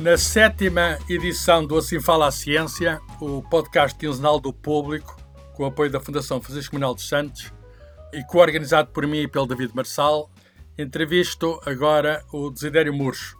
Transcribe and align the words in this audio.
Na 0.00 0.16
sétima 0.16 0.98
edição 1.10 1.66
do 1.66 1.76
Assim 1.76 2.00
Fala 2.00 2.28
a 2.28 2.30
Ciência, 2.30 2.98
o 3.20 3.42
podcast 3.42 3.94
quinzenal 3.98 4.40
do 4.40 4.50
público, 4.50 5.14
com 5.54 5.64
o 5.64 5.66
apoio 5.66 5.90
da 5.90 6.00
Fundação 6.00 6.40
Francisco 6.40 6.74
Manuel 6.74 6.94
dos 6.94 7.06
Santos 7.06 7.52
e 8.10 8.24
co-organizado 8.24 8.88
por 8.92 9.06
mim 9.06 9.18
e 9.18 9.28
pelo 9.28 9.46
David 9.46 9.76
Marçal, 9.76 10.30
entrevisto 10.78 11.60
agora 11.66 12.24
o 12.32 12.48
Desidério 12.48 12.94
Murcho, 12.94 13.36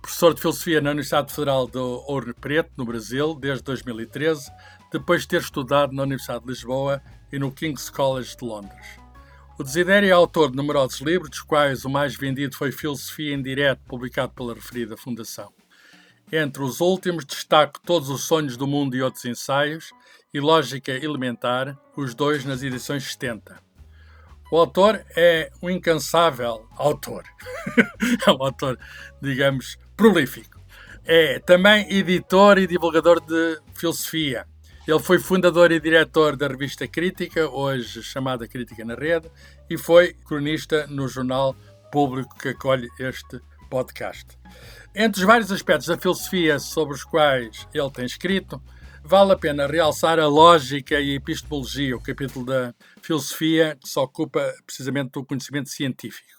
professor 0.00 0.32
de 0.32 0.40
Filosofia 0.40 0.80
na 0.80 0.90
Universidade 0.90 1.32
Federal 1.32 1.66
do 1.66 2.04
Ouro 2.06 2.32
Preto, 2.40 2.70
no 2.76 2.84
Brasil, 2.84 3.34
desde 3.34 3.64
2013, 3.64 4.48
depois 4.92 5.22
de 5.22 5.28
ter 5.28 5.40
estudado 5.40 5.92
na 5.92 6.04
Universidade 6.04 6.44
de 6.44 6.50
Lisboa 6.50 7.02
e 7.32 7.38
no 7.40 7.50
King's 7.50 7.90
College 7.90 8.36
de 8.36 8.44
Londres. 8.44 8.86
O 9.58 9.64
Desidério 9.64 10.08
é 10.08 10.12
autor 10.12 10.52
de 10.52 10.56
numerosos 10.56 11.00
livros, 11.00 11.30
dos 11.30 11.42
quais 11.42 11.84
o 11.84 11.90
mais 11.90 12.14
vendido 12.14 12.54
foi 12.54 12.70
Filosofia 12.70 13.34
em 13.34 13.42
Direto, 13.42 13.80
publicado 13.88 14.32
pela 14.34 14.54
referida 14.54 14.96
Fundação. 14.96 15.55
Entre 16.32 16.60
os 16.60 16.80
últimos, 16.80 17.24
destaco 17.24 17.80
Todos 17.80 18.10
os 18.10 18.24
Sonhos 18.24 18.56
do 18.56 18.66
Mundo 18.66 18.96
e 18.96 19.02
Outros 19.02 19.24
Ensaios 19.24 19.92
e 20.34 20.40
Lógica 20.40 20.90
Elementar, 20.90 21.78
os 21.96 22.14
dois 22.14 22.44
nas 22.44 22.64
edições 22.64 23.04
70. 23.04 23.56
O 24.50 24.58
autor 24.58 25.04
é 25.16 25.52
um 25.62 25.70
incansável 25.70 26.68
autor. 26.76 27.22
é 28.26 28.30
um 28.30 28.42
autor, 28.42 28.76
digamos, 29.22 29.78
prolífico. 29.96 30.60
É 31.04 31.38
também 31.38 31.88
editor 31.92 32.58
e 32.58 32.66
divulgador 32.66 33.20
de 33.20 33.60
filosofia. 33.74 34.46
Ele 34.86 34.98
foi 34.98 35.20
fundador 35.20 35.70
e 35.70 35.80
diretor 35.80 36.36
da 36.36 36.48
revista 36.48 36.88
Crítica, 36.88 37.48
hoje 37.48 38.02
chamada 38.02 38.48
Crítica 38.48 38.84
na 38.84 38.94
Rede, 38.94 39.30
e 39.70 39.78
foi 39.78 40.12
cronista 40.12 40.88
no 40.88 41.06
jornal 41.06 41.54
público 41.92 42.36
que 42.36 42.48
acolhe 42.48 42.88
este 42.98 43.40
podcast. 43.68 44.26
Entre 44.94 45.20
os 45.20 45.26
vários 45.26 45.52
aspectos 45.52 45.88
da 45.88 45.98
filosofia 45.98 46.58
sobre 46.58 46.94
os 46.94 47.04
quais 47.04 47.66
ele 47.74 47.90
tem 47.90 48.04
escrito, 48.04 48.62
vale 49.04 49.32
a 49.32 49.36
pena 49.36 49.66
realçar 49.66 50.18
a 50.18 50.26
lógica 50.26 50.98
e 51.00 51.12
a 51.12 51.16
epistemologia, 51.16 51.96
o 51.96 52.02
capítulo 52.02 52.46
da 52.46 52.74
filosofia 53.02 53.76
que 53.80 53.88
se 53.88 53.98
ocupa 53.98 54.54
precisamente 54.64 55.10
do 55.10 55.24
conhecimento 55.24 55.68
científico. 55.68 56.36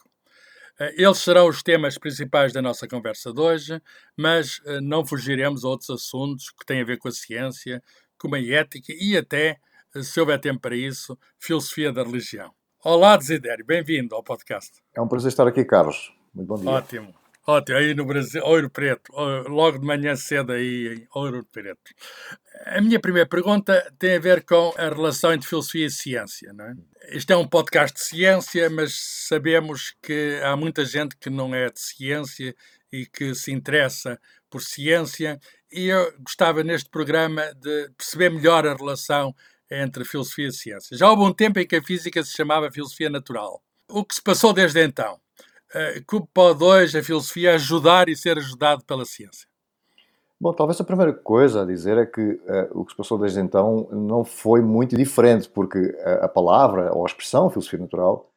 Eh, 0.80 1.03
eles 1.03 1.17
serão 1.19 1.47
os 1.47 1.64
temas 1.64 1.97
principais 1.97 2.53
da 2.53 2.61
nossa 2.61 2.88
conversa 2.88 3.34
de 3.34 3.39
hoje, 3.39 3.81
mas 4.17 4.59
eh, 4.66 4.81
não 4.81 5.06
fugiremos 5.06 5.64
a 5.64 5.69
outros 5.69 5.89
assuntos 5.89 6.50
que 6.52 6.66
têm 6.66 6.81
a 6.81 6.86
ver 6.86 6.97
com 6.97 7.08
a 7.08 7.12
ciência, 7.12 7.81
como 8.17 8.36
a 8.36 8.41
ética 8.41 8.94
e 9.00 9.16
até, 9.17 9.58
eh, 9.95 10.03
se 10.03 10.19
houver 10.19 10.39
tempo 10.39 10.59
para 10.59 10.75
isso, 10.75 11.17
filosofia 11.39 11.91
da 11.91 12.03
religião. 12.03 12.52
Olá, 12.84 13.17
Desidério, 13.17 13.66
bem-vindo 13.66 14.16
ao 14.16 14.23
podcast. 14.23 14.72
É 14.95 15.02
um 15.02 15.08
prazer 15.08 15.30
estar 15.30 15.47
aqui, 15.47 15.66
Carlos. 15.66 16.17
Muito 16.38 16.48
bom 16.48 16.56
dia. 16.56 16.70
Ótimo. 16.70 17.16
Ótimo, 17.48 17.78
aí 17.78 17.96
no 17.96 18.06
Brasil, 18.06 18.44
Ouro 18.44 18.70
Preto, 18.70 19.12
logo 19.48 19.80
de 19.80 19.86
manhã 19.86 20.16
cedo 20.16 20.52
aí 20.52 20.96
em 20.96 21.08
Ouro 21.16 21.44
Preto. 21.46 21.94
A 22.66 22.82
minha 22.82 23.00
primeira 23.00 23.28
pergunta 23.28 23.92
tem 23.98 24.18
a 24.18 24.20
ver 24.20 24.44
com 24.44 24.74
a 24.78 24.90
relação 24.90 25.34
entre 25.34 25.48
filosofia 25.48 25.88
e 25.88 25.90
ciência. 25.90 26.54
Não 26.54 26.66
é? 26.66 26.76
Isto 27.14 27.32
é 27.32 27.38
um 27.38 27.48
podcast 27.48 27.96
de 27.96 28.04
ciência, 28.04 28.70
mas 28.70 28.94
sabemos 29.28 29.96
que 30.02 30.40
há 30.44 30.56
muita 30.56 30.86
gente 30.86 31.16
que 31.16 31.30
não 31.30 31.56
é 31.56 31.70
de 31.70 31.80
ciência 31.80 32.54
e 32.92 33.06
que 33.06 33.34
se 33.34 33.52
interessa 33.52 34.20
por 34.50 34.62
ciência, 34.62 35.40
e 35.72 35.88
eu 35.88 36.14
gostava 36.20 36.64
neste 36.64 36.90
programa 36.90 37.54
de 37.56 37.90
perceber 37.98 38.30
melhor 38.30 38.68
a 38.68 38.76
relação 38.76 39.34
entre 39.72 40.06
filosofia 40.06 40.48
e 40.48 40.54
ciência. 40.54 40.98
Já 40.98 41.10
houve 41.10 41.24
um 41.24 41.34
tempo 41.34 41.60
em 41.60 41.68
que 41.68 41.78
a 41.78 41.84
física 41.84 42.24
se 42.24 42.34
chamava 42.34 42.72
filosofia 42.72 43.10
natural. 43.10 43.62
O 43.90 44.06
que 44.06 44.16
se 44.16 44.22
passou 44.22 44.54
desde 44.54 44.84
então? 44.84 45.20
Como 46.06 46.28
pode 46.34 46.64
hoje 46.64 46.98
a 46.98 47.04
filosofia 47.04 47.56
ajudar 47.56 48.10
e 48.10 48.16
ser 48.16 48.38
ajudado 48.38 48.84
pela 48.86 49.06
ciência? 49.06 49.48
Bom, 50.40 50.53
talvez 50.53 50.80
a 50.80 50.84
primeira 50.84 51.14
coisa 51.14 51.64
a 51.64 51.66
dizer 51.66 51.97
é 51.97 52.06
que 52.06 52.22
uh, 52.22 52.69
o 52.80 52.86
que 52.86 52.91
se 52.91 52.97
passou 52.97 53.18
desde 53.18 53.40
então 53.40 53.88
não 53.91 54.24
foi 54.24 54.62
muito 54.62 54.96
diferente, 54.96 55.50
porque 55.50 55.80
a, 56.03 56.25
a 56.25 56.30
palavra 56.30 56.94
ou 56.94 57.03
a 57.03 57.08
expressão 57.08 57.50
filosofia 57.50 57.80
natural 57.80 58.30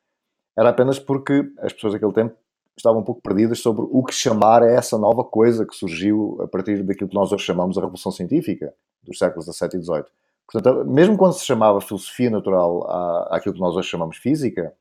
era 0.56 0.70
apenas 0.70 0.98
porque 0.98 1.44
as 1.58 1.72
pessoas 1.72 1.92
daquele 1.92 2.12
tempo 2.12 2.34
estavam 2.76 3.00
um 3.00 3.04
pouco 3.04 3.20
perdidas 3.20 3.60
sobre 3.60 3.86
o 3.90 4.02
que 4.02 4.14
chamar 4.14 4.62
a 4.62 4.66
essa 4.66 4.96
nova 4.96 5.22
coisa 5.22 5.66
que 5.66 5.76
surgiu 5.76 6.38
a 6.40 6.48
partir 6.48 6.82
daquilo 6.82 7.10
que 7.10 7.14
nós 7.14 7.32
hoje 7.32 7.44
chamamos 7.44 7.76
a 7.76 7.82
Revolução 7.82 8.10
Científica, 8.10 8.72
dos 9.02 9.18
séculos 9.18 9.44
XVII 9.44 9.68
e 9.74 9.82
XVIII. 9.82 10.04
Portanto, 10.50 10.84
mesmo 10.86 11.18
quando 11.18 11.34
se 11.34 11.44
chamava 11.44 11.80
filosofia 11.80 12.30
natural 12.30 12.90
à, 12.90 13.36
àquilo 13.36 13.54
que 13.54 13.60
nós 13.60 13.76
hoje 13.76 13.88
chamamos 13.88 14.16
física, 14.16 14.72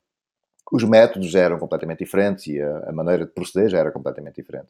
os 0.72 0.84
métodos 0.84 1.30
já 1.30 1.40
eram 1.40 1.58
completamente 1.58 1.98
diferentes 1.98 2.46
e 2.46 2.60
a, 2.60 2.90
a, 2.90 2.92
maneira 2.92 3.26
de 3.26 3.32
proceder 3.32 3.68
já 3.68 3.78
era 3.78 3.90
completamente 3.90 4.36
diferente. 4.36 4.68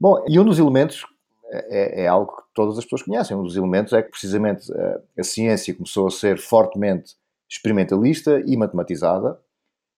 Bom, 0.00 0.24
e 0.26 0.38
um 0.38 0.44
dos 0.44 0.58
elementos 0.58 1.04
é, 1.50 2.00
é, 2.00 2.04
é, 2.04 2.06
algo 2.06 2.36
que 2.36 2.42
todas 2.54 2.78
as 2.78 2.84
pessoas 2.84 3.02
conhecem. 3.02 3.36
Um 3.36 3.42
dos 3.42 3.56
elementos 3.56 3.92
é 3.92 4.02
que 4.02 4.10
precisamente 4.10 4.72
a, 4.72 5.00
a 5.18 5.22
ciência 5.22 5.74
começou 5.74 6.06
a 6.06 6.10
ser 6.10 6.38
fortemente 6.38 7.14
experimentalista 7.48 8.42
e 8.46 8.56
matematizada 8.56 9.38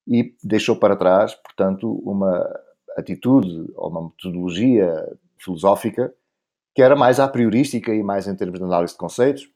e 0.07 0.35
deixou 0.43 0.77
para 0.77 0.97
trás, 0.97 1.35
portanto, 1.35 1.93
uma 2.05 2.45
atitude 2.97 3.71
ou 3.75 3.91
uma 3.91 4.03
metodologia 4.05 5.17
filosófica 5.39 6.13
que 6.75 6.83
era 6.83 6.97
mais 6.97 7.21
a 7.21 7.29
priorística 7.29 7.95
e 7.95 8.03
mais 8.03 8.27
em 8.27 8.35
termos 8.35 8.59
de 8.59 8.65
análise 8.65 8.95
de 8.95 8.99
conceitos. 8.99 9.49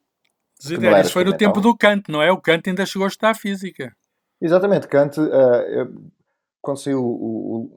Zidane, 0.63 1.01
isso 1.01 1.13
foi 1.13 1.25
no 1.25 1.37
tempo 1.37 1.61
do 1.61 1.77
Kant, 1.77 2.11
não 2.11 2.23
é? 2.23 2.31
O 2.31 2.41
Kant 2.41 2.69
ainda 2.69 2.87
chegou 2.87 3.05
a 3.05 3.09
estudar 3.09 3.35
física. 3.35 3.95
Exatamente, 4.41 4.89
Kant, 4.89 5.19
uh, 5.19 6.11
quando 6.61 6.79
saiu 6.79 7.03
o, 7.03 7.71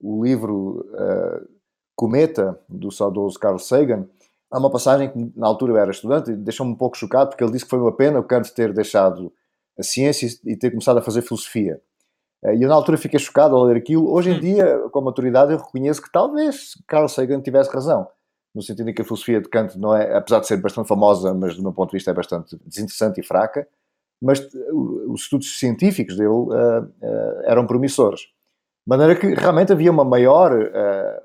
o, 0.00 0.18
o 0.18 0.24
livro 0.24 0.86
uh, 0.92 1.48
Cometa, 1.94 2.58
do 2.68 2.90
saudoso 2.90 3.38
Carl 3.38 3.58
Sagan, 3.58 4.08
há 4.50 4.58
uma 4.58 4.70
passagem 4.70 5.10
que 5.10 5.32
na 5.38 5.46
altura 5.46 5.72
eu 5.72 5.76
era 5.76 5.90
estudante 5.90 6.30
e 6.30 6.36
deixou-me 6.36 6.72
um 6.72 6.76
pouco 6.76 6.96
chocado 6.96 7.30
porque 7.30 7.44
ele 7.44 7.52
disse 7.52 7.64
que 7.64 7.70
foi 7.70 7.80
uma 7.80 7.94
pena 7.94 8.20
o 8.20 8.24
Kant 8.24 8.52
ter 8.54 8.72
deixado 8.72 9.32
a 9.78 9.82
ciência 9.82 10.28
e 10.44 10.56
ter 10.56 10.70
começado 10.70 10.98
a 10.98 11.02
fazer 11.02 11.22
filosofia. 11.22 11.80
E 12.44 12.62
eu 12.62 12.68
na 12.68 12.74
altura 12.74 12.96
fiquei 12.96 13.18
chocado 13.18 13.56
ao 13.56 13.64
ler 13.64 13.76
aquilo. 13.76 14.10
Hoje 14.12 14.30
em 14.30 14.36
hum. 14.36 14.40
dia, 14.40 14.78
com 14.90 14.98
a 15.00 15.02
maturidade, 15.02 15.52
eu 15.52 15.58
reconheço 15.58 16.02
que 16.02 16.10
talvez 16.10 16.74
Carl 16.86 17.08
Sagan 17.08 17.40
tivesse 17.40 17.70
razão. 17.70 18.08
No 18.54 18.62
sentido 18.62 18.88
em 18.88 18.94
que 18.94 19.02
a 19.02 19.04
filosofia 19.04 19.40
de 19.40 19.48
Kant 19.48 19.76
não 19.78 19.94
é, 19.94 20.16
apesar 20.16 20.40
de 20.40 20.46
ser 20.46 20.56
bastante 20.56 20.88
famosa, 20.88 21.34
mas 21.34 21.56
do 21.56 21.62
meu 21.62 21.72
ponto 21.72 21.90
de 21.90 21.96
vista 21.96 22.10
é 22.10 22.14
bastante 22.14 22.56
desinteressante 22.64 23.20
e 23.20 23.24
fraca, 23.24 23.68
mas 24.20 24.40
os 24.72 25.22
estudos 25.22 25.58
científicos 25.58 26.16
dele 26.16 26.28
uh, 26.28 26.82
uh, 26.82 27.42
eram 27.44 27.66
promissores. 27.66 28.22
De 28.22 28.96
maneira 28.96 29.14
que 29.14 29.26
realmente 29.34 29.72
havia 29.72 29.90
uma 29.90 30.04
maior, 30.04 30.52
uh, 30.52 31.22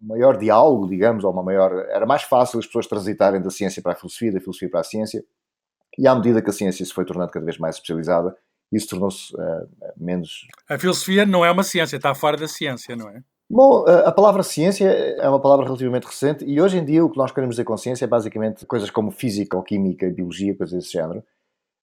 maior 0.00 0.36
diálogo, 0.36 0.88
digamos, 0.88 1.24
ou 1.24 1.32
uma 1.32 1.42
maior. 1.42 1.72
Era 1.88 2.06
mais 2.06 2.22
fácil 2.22 2.58
as 2.58 2.66
pessoas 2.66 2.86
transitarem 2.86 3.42
da 3.42 3.50
ciência 3.50 3.82
para 3.82 3.92
a 3.92 3.96
filosofia, 3.96 4.32
da 4.32 4.40
filosofia 4.40 4.70
para 4.70 4.80
a 4.80 4.84
ciência, 4.84 5.24
e 5.98 6.06
à 6.06 6.14
medida 6.14 6.40
que 6.40 6.50
a 6.50 6.52
ciência 6.52 6.84
se 6.84 6.92
foi 6.92 7.04
tornando 7.04 7.32
cada 7.32 7.44
vez 7.44 7.58
mais 7.58 7.76
especializada, 7.76 8.36
isso 8.72 8.88
tornou-se 8.88 9.34
menos. 9.96 10.46
A 10.68 10.78
filosofia 10.78 11.26
não 11.26 11.44
é 11.44 11.50
uma 11.50 11.64
ciência, 11.64 11.96
está 11.96 12.14
fora 12.14 12.36
da 12.36 12.46
ciência, 12.46 12.94
não 12.94 13.08
é? 13.08 13.20
Bom, 13.50 13.84
a 13.84 14.12
palavra 14.12 14.44
ciência 14.44 14.86
é 14.88 15.28
uma 15.28 15.40
palavra 15.40 15.64
relativamente 15.64 16.06
recente 16.06 16.44
e 16.44 16.60
hoje 16.60 16.78
em 16.78 16.84
dia 16.84 17.04
o 17.04 17.10
que 17.10 17.18
nós 17.18 17.32
queremos 17.32 17.56
dizer 17.56 17.64
com 17.64 17.76
ciência 17.76 18.04
é 18.04 18.08
basicamente 18.08 18.64
coisas 18.64 18.88
como 18.88 19.10
física 19.10 19.56
ou 19.56 19.62
química, 19.64 20.08
biologia, 20.08 20.56
coisas 20.56 20.78
desse 20.78 20.92
género 20.92 21.24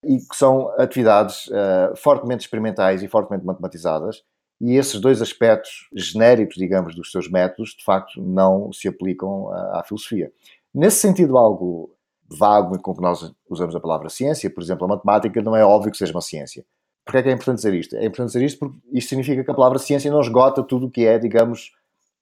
e 0.03 0.17
que 0.17 0.35
são 0.35 0.69
atividades 0.79 1.47
uh, 1.47 1.95
fortemente 1.95 2.41
experimentais 2.41 3.01
e 3.03 3.07
fortemente 3.07 3.45
matematizadas, 3.45 4.23
e 4.59 4.75
esses 4.75 4.99
dois 4.99 5.21
aspectos 5.21 5.87
genéricos, 5.93 6.55
digamos, 6.55 6.95
dos 6.95 7.11
seus 7.11 7.29
métodos, 7.29 7.75
de 7.77 7.83
facto, 7.83 8.21
não 8.21 8.71
se 8.73 8.87
aplicam 8.87 9.49
à, 9.51 9.79
à 9.79 9.83
filosofia. 9.83 10.31
Nesse 10.73 10.97
sentido 10.97 11.37
algo 11.37 11.91
vago 12.29 12.79
com 12.81 12.93
que 12.93 13.01
nós 13.01 13.33
usamos 13.49 13.75
a 13.75 13.79
palavra 13.79 14.09
ciência, 14.09 14.49
por 14.49 14.61
exemplo, 14.61 14.85
a 14.85 14.89
matemática 14.89 15.41
não 15.41 15.55
é 15.55 15.63
óbvio 15.63 15.91
que 15.91 15.97
seja 15.97 16.11
uma 16.11 16.21
ciência. 16.21 16.65
Porquê 17.05 17.19
é 17.19 17.23
que 17.23 17.29
é 17.29 17.31
importante 17.31 17.57
dizer 17.57 17.73
isto? 17.73 17.95
É 17.95 18.05
importante 18.05 18.33
dizer 18.33 18.45
isto 18.45 18.59
porque 18.59 18.77
isto 18.91 19.09
significa 19.09 19.43
que 19.43 19.51
a 19.51 19.53
palavra 19.53 19.79
ciência 19.79 20.11
não 20.11 20.19
esgota 20.19 20.61
tudo 20.61 20.87
o 20.87 20.91
que 20.91 21.05
é, 21.05 21.17
digamos, 21.17 21.71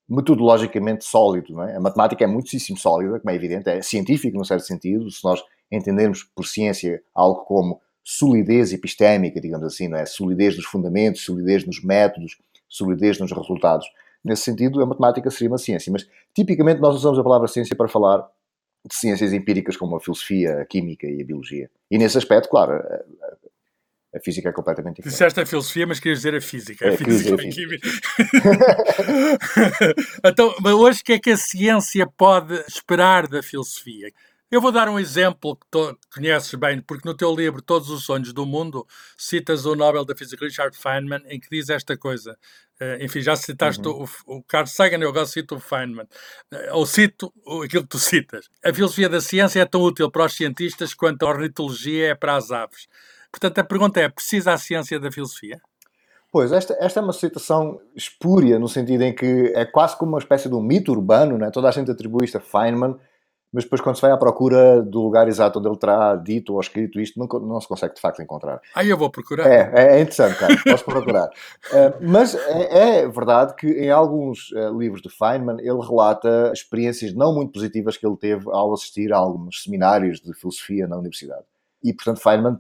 metodologicamente 0.08 1.04
sólido. 1.04 1.60
É? 1.64 1.76
A 1.76 1.80
matemática 1.80 2.24
é 2.24 2.28
muitíssimo 2.28 2.78
sólida, 2.78 3.20
como 3.20 3.32
é 3.32 3.36
evidente, 3.36 3.68
é 3.68 3.82
científico, 3.82 4.38
num 4.38 4.44
certo 4.44 4.64
sentido. 4.64 5.10
Se 5.10 5.24
nós 5.24 5.44
entendermos 5.72 6.24
por 6.24 6.46
ciência 6.46 7.02
algo 7.14 7.44
como 7.46 7.82
solidez 8.04 8.72
epistémica, 8.72 9.42
digamos 9.42 9.66
assim, 9.66 9.88
não 9.88 9.98
é? 9.98 10.06
Solidez 10.06 10.56
dos 10.56 10.66
fundamentos, 10.66 11.26
solidez 11.26 11.66
nos 11.66 11.84
métodos, 11.84 12.38
solidez 12.70 13.20
nos 13.20 13.32
resultados. 13.32 13.88
Nesse 14.24 14.44
sentido, 14.44 14.82
a 14.82 14.86
matemática 14.86 15.30
seria 15.30 15.50
uma 15.50 15.58
ciência, 15.58 15.92
mas 15.92 16.08
tipicamente 16.34 16.80
nós 16.80 16.96
usamos 16.96 17.18
a 17.18 17.24
palavra 17.24 17.48
ciência 17.48 17.76
para 17.76 17.88
falar 17.88 18.28
de 18.86 18.96
ciências 18.96 19.34
empíricas 19.34 19.76
como 19.76 19.96
a 19.96 20.00
filosofia, 20.00 20.62
a 20.62 20.66
química 20.66 21.08
e 21.08 21.22
a 21.22 21.26
biologia. 21.26 21.70
E 21.90 21.98
nesse 21.98 22.18
aspecto, 22.18 22.50
claro, 22.50 22.74
a, 22.74 23.04
a 24.16 24.20
física 24.20 24.50
é 24.50 24.52
completamente 24.52 24.98
diferente. 24.98 25.14
Disseste 25.14 25.40
a 25.42 25.46
filosofia, 25.46 25.88
mas 25.88 26.00
querias 26.00 26.20
dizer 26.20 26.36
a 26.36 26.42
física. 26.42 26.86
É, 26.86 26.94
a 26.94 26.98
física, 26.98 27.36
a 27.36 27.38
física. 27.38 27.88
então, 30.24 30.56
mas 30.62 30.74
hoje 30.74 31.02
o 31.02 31.04
que 31.04 31.14
é 31.14 31.20
que 31.20 31.32
a 31.32 31.38
ciência 31.38 32.08
pode 32.08 32.54
esperar 32.68 33.28
da 33.28 33.42
filosofia? 33.42 34.12
Eu 34.52 34.62
vou 34.62 34.72
dar 34.72 34.88
um 34.88 35.00
exemplo 35.00 35.56
que 35.56 35.66
tu 35.72 35.98
conheces 36.14 36.54
bem, 36.54 36.80
porque 36.80 37.08
no 37.08 37.16
teu 37.16 37.36
livro 37.36 37.62
Todos 37.64 37.90
os 37.90 38.06
Sonhos 38.06 38.32
do 38.32 38.46
Mundo 38.46 38.86
citas 39.18 39.66
o 39.66 39.76
Nobel 39.76 40.06
da 40.06 40.16
Física 40.16 40.46
Richard 40.46 40.78
Feynman, 40.78 41.24
em 41.28 41.40
que 41.40 41.50
diz 41.50 41.68
esta 41.70 41.98
coisa. 41.98 42.38
Uh, 42.80 43.04
enfim, 43.04 43.22
já 43.22 43.36
citaste 43.36 43.86
uhum. 43.88 44.06
o, 44.28 44.38
o 44.38 44.44
Carl 44.44 44.68
Sagan, 44.68 45.00
eu 45.00 45.10
agora 45.10 45.26
cito 45.26 45.56
o 45.56 45.60
Feynman. 45.60 46.06
Uh, 46.54 46.74
ou 46.74 46.86
cito 46.86 47.34
aquilo 47.64 47.84
que 47.84 47.90
tu 47.90 48.00
citas. 48.00 48.48
A 48.64 48.72
filosofia 48.72 49.10
da 49.10 49.20
ciência 49.20 49.62
é 49.62 49.66
tão 49.66 49.82
útil 49.82 50.12
para 50.12 50.26
os 50.26 50.34
cientistas 50.36 50.94
quanto 50.94 51.26
a 51.26 51.30
ornitologia 51.30 52.12
é 52.12 52.16
para 52.16 52.36
as 52.36 52.52
aves. 52.52 52.88
Portanto, 53.32 53.58
a 53.60 53.64
pergunta 53.64 54.00
é: 54.00 54.08
precisa 54.10 54.54
a 54.54 54.58
ciência 54.60 55.00
da 55.00 55.12
filosofia? 55.12 55.60
Pois, 56.32 56.52
esta, 56.52 56.76
esta 56.80 57.00
é 57.00 57.04
uma 57.04 57.14
citação 57.14 57.80
espúria, 57.96 58.60
no 58.60 58.68
sentido 58.68 59.02
em 59.04 59.16
que 59.16 59.54
é 59.56 59.66
quase 59.66 59.98
como 59.98 60.12
uma 60.12 60.20
espécie 60.20 60.50
de 60.50 60.54
um 60.54 60.62
mito 60.62 60.92
urbano, 60.92 61.38
né? 61.38 61.50
toda 61.50 61.70
a 61.70 61.72
gente 61.72 61.90
atribui 61.90 62.26
isto 62.26 62.38
a 62.38 62.42
Feynman, 62.42 62.96
mas 63.56 63.64
depois 63.64 63.80
quando 63.80 63.96
se 63.96 64.02
vai 64.02 64.12
à 64.12 64.18
procura 64.18 64.82
do 64.82 65.02
lugar 65.02 65.30
exato 65.30 65.60
onde 65.60 65.70
ele 65.70 65.78
terá 65.78 66.14
dito 66.18 66.54
ou 66.54 66.60
escrito 66.60 67.00
isto, 67.00 67.18
não, 67.18 67.26
não 67.40 67.62
se 67.62 67.68
consegue 67.70 67.96
de 67.96 68.02
facto 68.02 68.22
encontrar. 68.22 68.60
Ah, 68.76 68.84
eu 68.84 68.98
vou 68.98 69.10
procurar. 69.10 69.48
É, 69.48 69.96
é 69.96 70.02
interessante, 70.02 70.38
cara, 70.38 70.54
posso 70.62 70.84
procurar. 70.84 71.28
uh, 71.28 71.96
mas 72.06 72.36
é, 72.36 73.00
é, 73.00 73.08
verdade 73.08 73.56
que 73.56 73.66
em 73.66 73.90
alguns 73.90 74.52
uh, 74.52 74.78
livros 74.78 75.02
de 75.02 75.10
Feynman 75.10 75.56
ele 75.60 75.80
relata 75.80 76.52
experiências 76.54 77.14
não 77.14 77.34
muito 77.34 77.54
positivas 77.54 77.96
que 77.96 78.06
ele 78.06 78.18
teve 78.18 78.44
ao 78.50 78.74
assistir 78.74 79.14
a 79.14 79.18
alguns 79.18 79.64
seminários 79.64 80.20
de 80.20 80.34
filosofia 80.34 80.86
na 80.86 80.98
universidade. 80.98 81.46
E, 81.82 81.94
portanto, 81.94 82.20
Feynman 82.20 82.58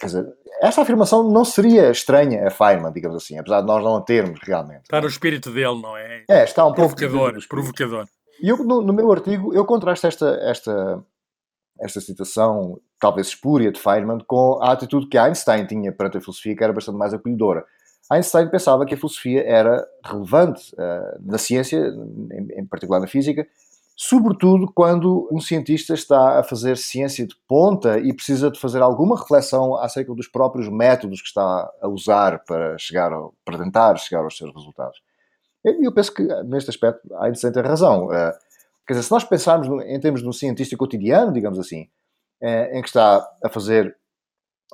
quer 0.00 0.06
dizer, 0.06 0.32
esta 0.62 0.80
afirmação 0.80 1.28
não 1.30 1.44
seria 1.44 1.90
estranha 1.90 2.46
a 2.46 2.50
Feynman, 2.50 2.92
digamos 2.92 3.18
assim, 3.18 3.38
apesar 3.38 3.60
de 3.60 3.66
nós 3.66 3.84
não 3.84 3.96
a 3.96 4.00
termos 4.00 4.40
realmente. 4.42 4.84
Está 4.84 4.98
no 4.98 5.08
espírito 5.08 5.50
dele, 5.50 5.78
não 5.82 5.94
é? 5.94 6.24
É, 6.26 6.44
está 6.44 6.64
um 6.64 6.72
provocador. 6.72 7.34
Provocador, 7.48 8.06
e 8.42 8.48
eu, 8.48 8.58
no, 8.58 8.82
no, 8.82 8.92
meu 8.92 9.12
artigo, 9.12 9.54
eu 9.54 9.64
contrasto 9.64 10.04
esta, 10.04 10.26
esta, 10.42 11.04
esta 11.80 12.00
citação, 12.00 12.80
talvez 12.98 13.28
espúria, 13.28 13.70
de 13.70 13.78
Feynman, 13.78 14.18
com 14.26 14.58
a 14.60 14.72
atitude 14.72 15.06
que 15.06 15.16
Einstein 15.16 15.64
tinha 15.64 15.92
perante 15.92 16.18
a 16.18 16.20
filosofia, 16.20 16.56
que 16.56 16.64
era 16.64 16.72
bastante 16.72 16.98
mais 16.98 17.14
acolhedora. 17.14 17.64
Einstein 18.10 18.50
pensava 18.50 18.84
que 18.84 18.94
a 18.94 18.96
filosofia 18.96 19.44
era 19.46 19.86
relevante 20.04 20.74
uh, 20.74 21.22
na 21.24 21.38
ciência, 21.38 21.78
em, 22.32 22.60
em, 22.60 22.66
particular 22.66 22.98
na 22.98 23.06
física, 23.06 23.46
sobretudo 23.94 24.72
quando 24.74 25.28
um 25.30 25.40
cientista 25.40 25.94
está 25.94 26.40
a 26.40 26.42
fazer 26.42 26.76
ciência 26.76 27.24
de 27.24 27.36
ponta 27.46 28.00
e 28.00 28.12
precisa 28.12 28.50
de 28.50 28.58
fazer 28.58 28.82
alguma 28.82 29.16
reflexão 29.16 29.76
acerca 29.76 30.12
dos 30.14 30.26
próprios 30.26 30.68
métodos 30.68 31.22
que 31.22 31.28
está 31.28 31.70
a 31.80 31.86
usar 31.86 32.42
para 32.44 32.76
chegar 32.76 33.12
para 33.44 33.58
tentar 33.58 33.96
chegar 33.98 34.24
aos 34.24 34.36
seus 34.36 34.52
resultados. 34.52 35.00
E 35.64 35.86
eu 35.86 35.92
penso 35.92 36.12
que, 36.12 36.22
neste 36.44 36.70
aspecto, 36.70 37.00
a 37.14 37.26
Einstein 37.26 37.52
tem 37.52 37.62
razão. 37.62 38.06
Uh, 38.06 38.32
quer 38.86 38.94
dizer, 38.94 39.04
se 39.04 39.10
nós 39.10 39.24
pensarmos 39.24 39.68
em 39.86 40.00
termos 40.00 40.22
de 40.22 40.28
um 40.28 40.32
cientista 40.32 40.76
cotidiano, 40.76 41.32
digamos 41.32 41.58
assim, 41.58 41.82
uh, 42.42 42.76
em 42.76 42.82
que 42.82 42.88
está 42.88 43.24
a 43.44 43.48
fazer 43.48 43.96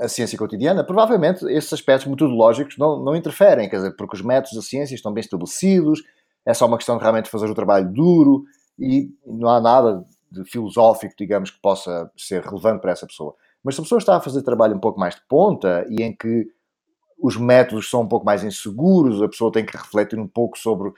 a 0.01 0.09
ciência 0.09 0.39
cotidiana, 0.39 0.85
provavelmente 0.85 1.45
esses 1.47 1.73
aspectos 1.73 2.07
metodológicos 2.07 2.79
não, 2.79 3.03
não 3.03 3.17
interferem, 3.17 3.69
quer 3.69 3.77
dizer, 3.77 3.97
porque 3.97 4.17
os 4.17 4.23
métodos 4.23 4.57
da 4.57 4.63
ciência 4.63 4.95
estão 4.95 5.13
bem 5.13 5.21
estabelecidos, 5.21 6.03
é 6.47 6.55
só 6.55 6.67
uma 6.67 6.77
questão 6.77 6.97
de 6.97 7.03
realmente 7.03 7.29
fazer 7.29 7.47
o 7.47 7.55
trabalho 7.55 7.93
duro 7.93 8.45
e 8.79 9.11
não 9.27 9.49
há 9.49 9.61
nada 9.61 10.05
de 10.31 10.45
filosófico, 10.45 11.15
digamos, 11.19 11.51
que 11.51 11.61
possa 11.61 12.11
ser 12.17 12.43
relevante 12.43 12.81
para 12.81 12.93
essa 12.93 13.07
pessoa. 13.07 13.35
Mas 13.63 13.75
se 13.75 13.81
a 13.81 13.85
pessoa 13.85 13.99
está 13.99 14.17
a 14.17 14.21
fazer 14.21 14.43
trabalho 14.43 14.77
um 14.77 14.81
pouco 14.81 15.01
mais 15.01 15.17
de 15.17 15.23
ponta 15.29 15.85
e 15.91 16.03
em 16.03 16.15
que 16.15 16.47
os 17.19 17.37
métodos 17.37 17.91
são 17.91 18.03
um 18.03 18.09
pouco 18.09 18.25
mais 18.25 18.45
inseguros, 18.45 19.23
a 19.23 19.29
pessoa 19.29 19.53
tem 19.53 19.65
que 19.65 19.77
refletir 19.77 20.19
um 20.19 20.29
pouco 20.29 20.57
sobre 20.59 20.93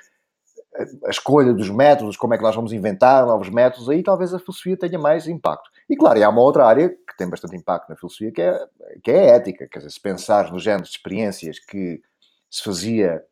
a 1.04 1.10
escolha 1.10 1.52
dos 1.52 1.68
métodos, 1.68 2.16
como 2.16 2.34
é 2.34 2.36
que 2.36 2.42
nós 2.42 2.54
vamos 2.54 2.72
inventar 2.72 3.26
novos 3.26 3.48
métodos, 3.48 3.88
aí 3.88 4.02
talvez 4.02 4.32
a 4.32 4.38
filosofia 4.38 4.76
tenha 4.76 4.98
mais 4.98 5.26
impacto. 5.26 5.68
E 5.88 5.96
claro, 5.96 6.22
há 6.22 6.28
uma 6.28 6.40
outra 6.40 6.64
área 6.64 6.88
que 6.88 7.16
tem 7.18 7.28
bastante 7.28 7.56
impacto 7.56 7.88
na 7.88 7.96
filosofia, 7.96 8.30
que 8.30 8.40
é, 8.40 8.66
que 9.02 9.10
é 9.10 9.32
a 9.32 9.34
ética. 9.34 9.68
Quer 9.68 9.80
dizer, 9.80 9.90
se 9.90 10.00
pensar 10.00 10.52
nos 10.52 10.62
géneros 10.62 10.88
de 10.90 10.96
experiências 10.96 11.58
que 11.58 12.00
se 12.48 12.62
fazia 12.62 13.22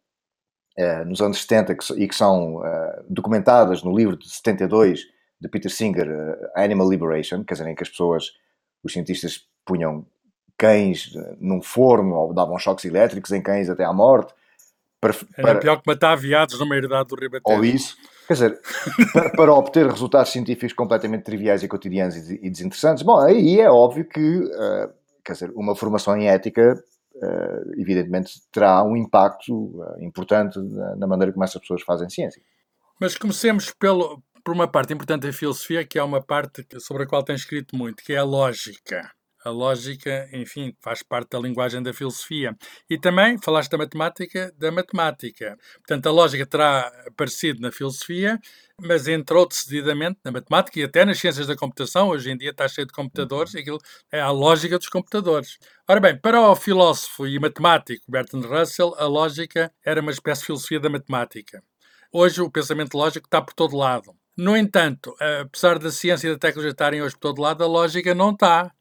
uh, 0.79 1.05
nos 1.05 1.23
anos 1.23 1.40
70 1.43 1.75
que, 1.76 2.02
e 2.02 2.08
que 2.08 2.14
são 2.14 2.56
uh, 2.56 3.05
documentadas 3.08 3.82
no 3.82 3.96
livro 3.96 4.17
de 4.17 4.29
72 4.29 5.02
de 5.40 5.49
Peter 5.49 5.70
Singer, 5.70 6.08
uh, 6.08 6.61
Animal 6.61 6.90
Liberation, 6.90 7.44
quer 7.44 7.55
dizer, 7.55 7.69
em 7.69 7.75
que 7.75 7.85
as 7.85 7.88
pessoas, 7.88 8.32
os 8.82 8.93
cientistas 8.93 9.46
punham 9.64 10.05
cães 10.58 11.12
num 11.40 11.62
forno 11.62 12.16
ou 12.16 12.34
davam 12.34 12.58
choques 12.58 12.84
elétricos 12.84 13.31
em 13.31 13.40
cães 13.40 13.70
até 13.70 13.84
à 13.84 13.93
morte. 13.93 14.34
Para, 15.00 15.14
Era 15.37 15.43
para... 15.43 15.58
pior 15.60 15.76
que 15.76 15.84
matar 15.87 16.16
viados 16.16 16.58
numa 16.58 16.76
herdade 16.76 17.08
do 17.08 17.14
Ribatejo. 17.14 17.56
Ou 17.56 17.64
isso. 17.64 17.96
Quer 18.26 18.32
dizer, 18.34 18.60
para, 19.12 19.31
para, 19.31 19.55
obter 19.55 19.87
resultados 19.87 20.31
científicos 20.31 20.75
completamente 20.75 21.22
triviais 21.22 21.62
e 21.62 21.69
cotidianos 21.69 22.16
e, 22.16 22.38
e 22.43 22.50
desinteressantes, 22.50 23.02
bom, 23.02 23.19
aí 23.19 23.58
é 23.58 23.70
óbvio 23.70 24.05
que, 24.05 24.20
uh, 24.20 24.93
quer 25.25 25.32
dizer, 25.32 25.50
uma 25.55 25.75
formação 25.75 26.14
em 26.14 26.28
ética, 26.28 26.75
uh, 27.14 27.81
evidentemente, 27.81 28.32
terá 28.52 28.82
um 28.82 28.96
impacto 28.96 29.54
uh, 29.54 30.02
importante 30.02 30.58
na, 30.58 30.96
na, 30.96 31.06
maneira 31.06 31.32
como 31.32 31.43
essas 31.43 31.61
pessoas 31.61 31.81
fazem 31.82 32.11
ciência. 32.11 32.43
Mas 33.00 33.16
comecemos 33.16 33.70
pelo, 33.70 34.22
por 34.44 34.52
uma 34.52 34.69
parte 34.69 34.93
importante 34.93 35.26
da 35.26 35.32
filosofia, 35.32 35.87
que 35.87 35.99
é 35.99 36.02
uma 36.02 36.20
parte 36.20 36.66
sobre 36.81 37.04
a 37.04 37.06
qual 37.06 37.22
tem 37.22 37.37
escrito 37.37 37.75
muito, 37.76 38.02
que 38.02 38.12
é 38.12 38.19
a 38.19 38.25
lógica. 38.25 39.11
A 39.44 39.50
lógica, 39.50 40.29
enfim, 40.32 40.75
faz 40.81 41.02
parte 41.02 41.31
da 41.31 41.38
linguagem 41.38 41.82
da 41.82 41.94
filosofia. 41.94 42.56
E 42.90 42.99
também 42.99 43.38
falaste 43.38 43.70
da 43.70 43.79
matemática, 43.79 44.52
da 44.58 44.73
matemática. 44.73 45.56
Portanto, 45.75 46.06
a 46.08 46.11
lógica 46.11 46.44
terá 46.44 46.93
aparecido 47.06 47.61
na 47.61 47.70
filosofia, 47.70 48.38
mas 48.81 49.06
entrou 49.06 49.46
decididamente 49.46 50.19
na 50.25 50.32
matemática 50.32 50.81
e 50.81 50.85
até 50.85 51.05
nas 51.05 51.19
ciências 51.19 51.46
da 51.46 51.56
computação. 51.56 52.08
Hoje 52.08 52.31
em 52.31 52.37
dia 52.37 52.50
está 52.50 52.67
cheio 52.69 52.87
de 52.87 52.93
computadores 52.93 53.55
e 53.55 53.58
aquilo 53.58 53.79
é 54.11 54.20
a 54.20 54.31
lógica 54.31 54.79
dos 54.79 54.88
computadores. 54.88 55.58
Ora 55.87 56.00
bem, 56.00 56.19
para 56.19 56.40
o 56.40 56.56
filósofo 56.56 57.26
e 57.26 57.38
matemático 57.38 58.05
Bertrand 58.08 58.43
Russell, 58.43 58.94
a 58.99 59.06
lógica 59.06 59.73
era 59.85 60.00
uma 60.00 60.11
espécie 60.11 60.40
de 60.40 60.46
filosofia 60.46 60.81
da 60.81 60.90
matemática. 60.90 61.62
Hoje 62.12 62.40
o 62.40 62.50
pensamento 62.50 62.96
lógico 62.96 63.26
está 63.26 63.40
por 63.40 63.55
todo 63.55 63.76
lado. 63.76 64.14
No 64.37 64.56
entanto, 64.56 65.14
apesar 65.43 65.79
da 65.79 65.90
ciência 65.90 66.29
e 66.29 66.31
da 66.31 66.38
tecnologia 66.38 66.70
estarem 66.70 67.02
hoje 67.02 67.14
por 67.14 67.20
todo 67.20 67.43
lado, 67.43 67.64
a 67.64 67.67
lógica 67.67 68.14
não 68.14 68.31
está. 68.31 68.73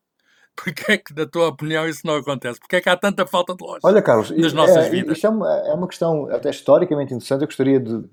Porquê 0.57 0.93
é 0.93 0.97
que, 0.97 1.13
na 1.13 1.25
tua 1.25 1.49
opinião, 1.49 1.87
isso 1.87 2.05
não 2.05 2.15
acontece? 2.15 2.59
Porquê 2.59 2.77
é 2.77 2.81
que 2.81 2.89
há 2.89 2.97
tanta 2.97 3.27
falta 3.27 3.55
de 3.55 3.63
lógica 3.63 3.87
Olha, 3.87 4.01
Carlos, 4.01 4.31
nas 4.31 4.53
nossas 4.53 4.85
é, 4.85 4.89
vidas? 4.89 5.15
Isto 5.15 5.27
é 5.27 5.29
uma, 5.29 5.57
é 5.59 5.73
uma 5.73 5.87
questão 5.87 6.27
até 6.31 6.49
historicamente 6.49 7.13
interessante. 7.13 7.41
Eu 7.41 7.47
gostaria 7.47 7.79
de 7.79 8.03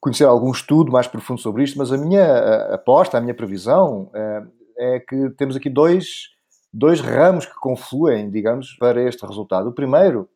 conhecer 0.00 0.24
algum 0.24 0.50
estudo 0.50 0.92
mais 0.92 1.06
profundo 1.06 1.40
sobre 1.40 1.64
isto, 1.64 1.76
mas 1.78 1.92
a 1.92 1.98
minha 1.98 2.74
aposta, 2.74 3.18
a 3.18 3.20
minha 3.20 3.34
previsão 3.34 4.10
é, 4.14 4.42
é 4.78 5.00
que 5.00 5.30
temos 5.30 5.56
aqui 5.56 5.68
dois, 5.68 6.30
dois 6.72 7.00
ramos 7.00 7.46
que 7.46 7.54
confluem, 7.54 8.30
digamos, 8.30 8.74
para 8.78 9.02
este 9.02 9.26
resultado. 9.26 9.68
O 9.68 9.72
primeiro 9.72 10.28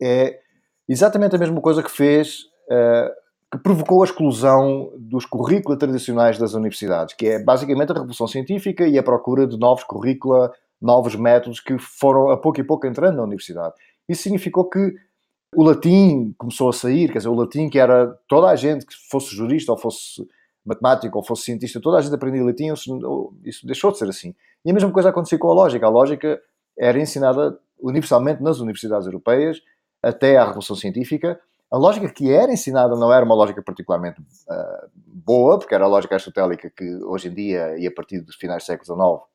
é 0.00 0.40
exatamente 0.88 1.36
a 1.36 1.38
mesma 1.38 1.60
coisa 1.60 1.82
que 1.82 1.90
fez, 1.90 2.44
uh, 2.70 3.21
que 3.52 3.58
provocou 3.58 4.00
a 4.00 4.06
exclusão 4.06 4.90
dos 4.96 5.26
currículos 5.26 5.78
tradicionais 5.78 6.38
das 6.38 6.54
universidades, 6.54 7.14
que 7.14 7.26
é 7.26 7.38
basicamente 7.38 7.90
a 7.90 7.94
revolução 7.94 8.26
científica 8.26 8.88
e 8.88 8.96
a 8.96 9.02
procura 9.02 9.46
de 9.46 9.58
novos 9.58 9.84
currícula, 9.84 10.50
novos 10.80 11.14
métodos 11.14 11.60
que 11.60 11.76
foram 11.78 12.30
a 12.30 12.36
pouco 12.38 12.58
e 12.60 12.64
pouco 12.64 12.86
entrando 12.86 13.16
na 13.16 13.22
universidade. 13.22 13.74
Isso 14.08 14.22
significou 14.22 14.70
que 14.70 14.94
o 15.54 15.62
latim 15.62 16.34
começou 16.38 16.70
a 16.70 16.72
sair, 16.72 17.12
quer 17.12 17.18
dizer, 17.18 17.28
o 17.28 17.34
latim 17.34 17.68
que 17.68 17.78
era 17.78 18.18
toda 18.26 18.48
a 18.48 18.56
gente 18.56 18.86
que 18.86 18.94
fosse 19.10 19.36
jurista 19.36 19.70
ou 19.70 19.76
fosse 19.76 20.26
matemático 20.64 21.18
ou 21.18 21.22
fosse 21.22 21.42
cientista, 21.42 21.78
toda 21.78 21.98
a 21.98 22.00
gente 22.00 22.14
aprendia 22.14 22.42
latim, 22.42 22.72
isso 23.44 23.66
deixou 23.66 23.92
de 23.92 23.98
ser 23.98 24.08
assim. 24.08 24.34
E 24.64 24.70
a 24.70 24.74
mesma 24.74 24.90
coisa 24.90 25.10
aconteceu 25.10 25.38
com 25.38 25.50
a 25.50 25.54
lógica. 25.54 25.84
A 25.84 25.90
lógica 25.90 26.40
era 26.78 26.98
ensinada 26.98 27.58
universalmente 27.78 28.42
nas 28.42 28.60
universidades 28.60 29.06
europeias 29.06 29.60
até 30.02 30.38
à 30.38 30.44
Revolução 30.46 30.74
Científica 30.74 31.38
a 31.72 31.78
lógica 31.78 32.06
que 32.10 32.30
era 32.30 32.52
ensinada 32.52 32.94
não 32.94 33.10
era 33.10 33.24
uma 33.24 33.34
lógica 33.34 33.62
particularmente 33.62 34.20
uh, 34.20 34.90
boa, 35.06 35.58
porque 35.58 35.74
era 35.74 35.84
a 35.84 35.88
lógica 35.88 36.14
aristotélica 36.14 36.68
que 36.68 36.96
hoje 37.04 37.28
em 37.28 37.34
dia, 37.34 37.78
e 37.78 37.86
a 37.86 37.90
partir 37.90 38.20
dos 38.20 38.36
finais 38.36 38.62
do 38.62 38.66
século 38.66 38.84
XIX, 38.84 39.32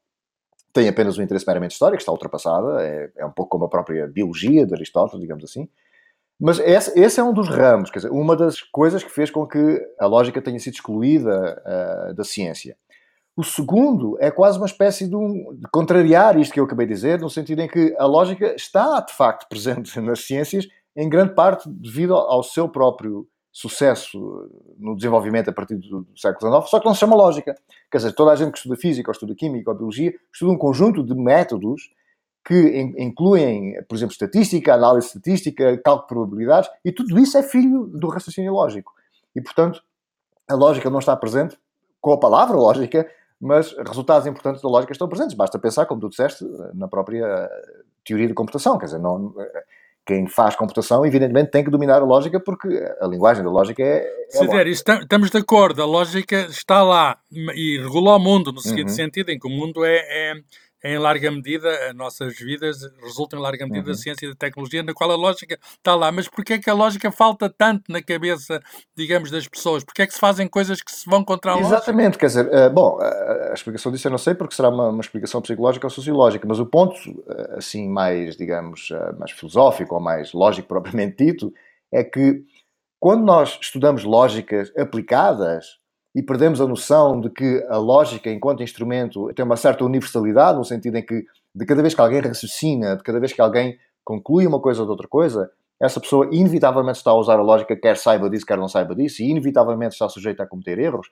tem 0.72 0.88
apenas 0.88 1.18
um 1.18 1.24
interesse 1.24 1.48
meramente 1.48 1.72
histórico, 1.72 1.98
está 2.00 2.12
ultrapassada, 2.12 2.84
é, 2.86 3.10
é 3.18 3.26
um 3.26 3.32
pouco 3.32 3.50
como 3.50 3.66
a 3.66 3.70
própria 3.70 4.06
biologia 4.08 4.68
de 4.68 4.76
Aristóteles, 4.76 5.20
digamos 5.20 5.44
assim. 5.44 5.68
Mas 6.40 6.60
esse, 6.60 7.00
esse, 7.00 7.20
é 7.20 7.24
um 7.24 7.34
dos 7.34 7.50
ramos, 7.50 7.90
quer 7.90 7.98
dizer, 7.98 8.12
uma 8.12 8.36
das 8.36 8.62
coisas 8.62 9.04
que 9.04 9.10
fez 9.10 9.32
com 9.32 9.48
que 9.48 9.82
a 10.00 10.06
lógica 10.06 10.40
tenha 10.40 10.60
sido 10.60 10.76
excluída 10.76 11.60
uh, 11.66 12.14
da 12.14 12.24
ciência. 12.24 12.78
O 13.36 13.44
segundo 13.44 14.16
é 14.20 14.30
quase 14.30 14.60
uma 14.60 14.68
espécie 14.68 15.08
de, 15.08 15.16
um, 15.16 15.56
de, 15.56 15.68
contrariar 15.72 16.38
isto 16.38 16.54
que 16.54 16.60
eu 16.60 16.66
acabei 16.66 16.86
de 16.86 16.94
dizer, 16.94 17.20
no 17.20 17.32
sentido 17.32 17.62
em 17.62 17.68
que 17.68 17.96
a 17.98 18.06
lógica 18.06 18.54
está 18.56 19.00
de 19.00 19.14
facto 19.14 19.48
presente 19.50 20.00
nas 20.00 20.20
ciências, 20.20 20.68
em 20.98 21.08
grande 21.08 21.36
parte 21.36 21.70
devido 21.70 22.16
ao 22.16 22.42
seu 22.42 22.68
próprio 22.68 23.28
sucesso 23.52 24.20
no 24.78 24.96
desenvolvimento 24.96 25.50
a 25.50 25.54
partir 25.54 25.76
do 25.76 26.06
século 26.16 26.52
XIX, 26.52 26.70
só 26.70 26.80
que 26.80 26.86
não 26.86 26.94
se 26.94 27.00
chama 27.00 27.16
lógica. 27.16 27.56
Quer 27.92 27.98
dizer, 27.98 28.14
toda 28.14 28.32
a 28.32 28.36
gente 28.36 28.52
que 28.52 28.58
estuda 28.58 28.76
física, 28.76 29.10
ou 29.10 29.14
estuda 29.14 29.34
química, 29.36 29.72
ou 29.72 29.78
biologia, 29.78 30.14
estuda 30.34 30.52
um 30.52 30.58
conjunto 30.58 31.04
de 31.04 31.16
métodos 31.16 31.90
que 32.46 32.94
incluem, 32.98 33.76
por 33.88 33.96
exemplo, 33.96 34.14
estatística, 34.14 34.74
análise 34.74 35.08
estatística, 35.08 35.78
cálculo 35.78 36.02
de 36.02 36.08
probabilidades, 36.08 36.70
e 36.84 36.92
tudo 36.92 37.20
isso 37.20 37.38
é 37.38 37.44
filho 37.44 37.88
do 37.88 38.08
raciocínio 38.08 38.54
lógico. 38.54 38.94
E, 39.36 39.42
portanto, 39.42 39.84
a 40.50 40.56
lógica 40.56 40.90
não 40.90 41.00
está 41.00 41.16
presente 41.16 41.58
com 42.00 42.14
a 42.14 42.20
palavra 42.20 42.56
lógica 42.56 43.08
mas 43.40 43.72
resultados 43.86 44.28
importantes 44.28 44.62
da 44.62 44.70
lógica 44.70 44.92
estão 44.92 45.08
presentes. 45.08 45.36
Basta 45.36 45.60
pensar, 45.60 45.86
como 45.86 46.02
tu 46.02 46.10
disseste, 46.10 46.44
na 46.74 46.88
própria 46.88 47.50
teoria 48.04 48.28
de 48.28 48.34
computação. 48.34 48.78
Quer 48.78 48.86
dizer, 48.86 49.00
não, 49.00 49.34
quem 50.08 50.26
faz 50.26 50.56
computação, 50.56 51.06
evidentemente, 51.06 51.52
tem 51.52 51.66
que 51.66 51.70
dominar 51.70 52.02
a 52.02 52.06
lógica, 52.06 52.40
porque 52.40 52.68
a 53.02 53.06
linguagem 53.06 53.44
da 53.44 53.50
lógica 53.50 53.84
é. 53.84 53.98
é 53.98 54.30
Se 54.30 54.48
der, 54.48 54.66
estamos 54.68 55.30
de 55.30 55.38
acordo, 55.38 55.84
a 55.84 55.86
lógica 55.86 56.48
está 56.50 56.82
lá 56.82 57.18
e 57.30 57.78
regula 57.78 58.16
o 58.16 58.20
mundo, 58.20 58.54
no 58.54 58.62
seguinte 58.62 58.90
uhum. 58.90 58.96
sentido, 58.96 59.30
em 59.30 59.38
que 59.38 59.46
o 59.46 59.50
mundo 59.50 59.84
é, 59.84 59.98
é 59.98 60.34
em 60.84 60.98
larga 60.98 61.32
medida, 61.32 61.70
as 61.90 61.96
nossas 61.96 62.38
vidas 62.38 62.78
resultam 63.02 63.40
em 63.40 63.42
larga 63.42 63.66
medida 63.66 63.88
uhum. 63.88 63.94
da 63.94 63.98
ciência 63.98 64.26
e 64.26 64.30
da 64.30 64.36
tecnologia, 64.36 64.84
na 64.84 64.94
qual 64.94 65.12
a 65.12 65.16
lógica 65.16 65.58
está 65.62 65.96
lá. 65.96 66.12
Mas 66.12 66.28
porquê 66.28 66.54
é 66.54 66.60
que 66.60 66.70
a 66.70 66.74
lógica 66.74 67.12
falta 67.12 67.50
tanto 67.50 67.92
na 67.92 68.02
cabeça, 68.02 68.62
digamos, 68.96 69.32
das 69.32 69.48
pessoas? 69.48 69.84
Porquê 69.84 70.04
é 70.04 70.08
que 70.08 70.14
se 70.14 70.20
fazem 70.20 70.48
coisas 70.48 70.82
que 70.82 70.92
se 70.92 71.10
vão 71.10 71.24
contra 71.24 71.54
a 71.54 71.60
Exatamente, 71.60 72.06
lógica? 72.06 72.20
quer 72.20 72.26
dizer, 72.28 72.46
uh, 72.48 72.70
bom, 72.72 73.00
a, 73.02 73.50
a, 73.52 73.54
explicação 73.54 73.92
disso 73.92 74.08
eu 74.08 74.12
não 74.12 74.18
sei 74.18 74.36
porque 74.36 74.56
será 74.56 74.70
uma, 74.70 74.90
uma, 74.90 75.02
explicação 75.02 75.42
psicológica 75.42 75.88
ou 75.88 75.92
sociológica, 75.92 76.48
mas 76.48 76.60
o 76.60 76.66
ponto, 76.66 76.96
uh, 76.96 77.58
assim, 77.58 77.90
mais, 77.90 78.38
digamos, 78.38 78.90
mais 79.18 79.32
filosófico 79.32 79.96
ou 79.96 80.02
mais 80.02 80.32
lógico 80.32 80.68
propriamente 80.70 81.26
dito, 81.26 81.52
é 81.92 82.04
que 82.04 82.44
quando 83.00 83.24
nós 83.24 83.58
estudamos 83.62 84.04
lógicas 84.04 84.72
aplicadas, 84.78 85.80
e 86.18 86.24
perdemos 86.24 86.60
a 86.60 86.66
noção 86.68 87.22
de 87.22 87.30
que 87.30 87.64
a 87.70 87.78
lógica, 87.78 88.32
enquanto 88.32 88.64
instrumento, 88.64 89.32
tem 89.36 89.46
uma 89.46 89.56
certa 89.56 89.86
universalidade, 89.86 90.58
no 90.58 90.66
sentido 90.66 90.98
em 90.98 91.06
que, 91.06 91.24
de 91.54 91.64
cada 91.64 91.80
vez 91.80 91.94
que 91.94 92.02
alguém 92.02 92.22
raciocina, 92.22 92.98
de 92.98 93.04
cada 93.04 93.20
vez 93.20 93.34
que 93.34 93.40
alguém 93.40 93.78
conclui 94.04 94.48
uma 94.48 94.60
coisa 94.60 94.84
de 94.84 94.90
outra 94.90 95.08
coisa, 95.08 95.48
essa 95.80 96.00
pessoa 96.00 96.28
inevitavelmente 96.32 96.98
está 96.98 97.12
a 97.12 97.16
usar 97.16 97.38
a 97.38 97.44
lógica, 97.44 97.76
quer 97.76 97.98
saiba 97.98 98.32
disso, 98.32 98.48
quer 98.48 98.58
não 98.58 98.68
saiba 98.68 98.96
disso, 98.96 99.22
e 99.22 99.30
inevitavelmente 99.30 99.94
está 99.94 100.10
sujeita 100.10 100.42
a 100.42 100.48
cometer 100.48 100.80
erros. 100.80 101.08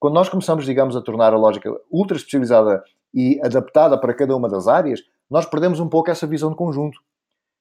Quando 0.00 0.14
nós 0.14 0.30
começamos, 0.30 0.64
digamos, 0.64 0.96
a 0.96 1.02
tornar 1.02 1.34
a 1.34 1.36
lógica 1.36 1.70
ultra 1.90 2.16
especializada 2.16 2.82
e 3.12 3.38
adaptada 3.44 4.00
para 4.00 4.14
cada 4.14 4.34
uma 4.34 4.48
das 4.48 4.66
áreas, 4.66 5.02
nós 5.30 5.44
perdemos 5.44 5.80
um 5.80 5.88
pouco 5.90 6.10
essa 6.10 6.26
visão 6.26 6.48
de 6.48 6.56
conjunto. 6.56 6.98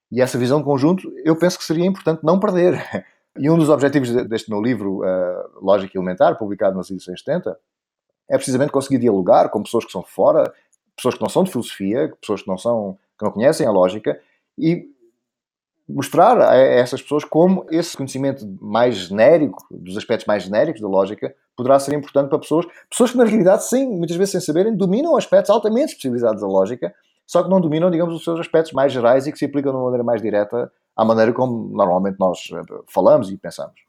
E 0.09 0.21
essa 0.21 0.37
visão 0.37 0.59
de 0.59 0.63
conjunto, 0.63 1.11
eu 1.25 1.35
penso 1.35 1.57
que 1.57 1.65
seria 1.65 1.85
importante 1.85 2.23
não 2.23 2.39
perder. 2.39 2.81
E 3.37 3.49
um 3.49 3.57
dos 3.57 3.69
objetivos 3.69 4.09
deste 4.27 4.49
meu 4.49 4.61
livro, 4.61 4.99
uh, 4.99 5.59
Lógica 5.61 5.97
Elementar, 5.97 6.37
publicado 6.37 6.77
nas 6.77 6.89
edições 6.89 7.19
70, 7.19 7.57
é 8.29 8.37
precisamente 8.37 8.71
conseguir 8.71 8.97
dialogar 8.97 9.49
com 9.49 9.61
pessoas 9.61 9.85
que 9.85 9.91
são 9.91 10.01
fora, 10.01 10.53
pessoas 10.95 11.15
que 11.15 11.21
não 11.21 11.29
são 11.29 11.43
de 11.43 11.51
filosofia, 11.51 12.13
pessoas 12.19 12.41
que 12.41 12.47
não, 12.47 12.57
são, 12.57 12.97
que 13.19 13.25
não 13.25 13.31
conhecem 13.31 13.67
a 13.67 13.71
lógica, 13.71 14.19
e 14.57 14.87
mostrar 15.87 16.41
a 16.41 16.55
essas 16.55 17.01
pessoas 17.01 17.23
como 17.23 17.65
esse 17.69 17.95
conhecimento 17.95 18.45
mais 18.61 18.95
genérico, 18.95 19.67
dos 19.69 19.97
aspectos 19.97 20.25
mais 20.25 20.43
genéricos 20.43 20.81
da 20.81 20.87
lógica, 20.87 21.35
poderá 21.55 21.77
ser 21.77 21.93
importante 21.93 22.29
para 22.29 22.39
pessoas, 22.39 22.65
pessoas 22.89 23.11
que 23.11 23.17
na 23.17 23.25
realidade, 23.25 23.65
sem, 23.65 23.87
muitas 23.87 24.15
vezes 24.15 24.31
sem 24.31 24.41
saberem, 24.41 24.75
dominam 24.75 25.15
aspectos 25.15 25.49
altamente 25.49 25.91
especializados 25.91 26.41
da 26.41 26.47
lógica, 26.47 26.93
só 27.27 27.43
que 27.43 27.49
não 27.49 27.59
dominam, 27.59 27.91
digamos, 27.91 28.15
os 28.15 28.23
seus 28.23 28.39
aspectos 28.39 28.71
mais 28.71 28.93
gerais 28.93 29.27
e 29.27 29.31
que 29.31 29.37
se 29.37 29.45
aplicam 29.45 29.71
de 29.71 29.77
uma 29.77 29.85
maneira 29.85 30.03
mais 30.03 30.21
direta 30.21 30.71
à 30.95 31.03
maneira 31.03 31.33
como 31.33 31.75
normalmente 31.75 32.17
nós 32.19 32.47
eh, 32.51 32.83
falamos 32.87 33.29
e 33.29 33.37
pensamos. 33.37 33.85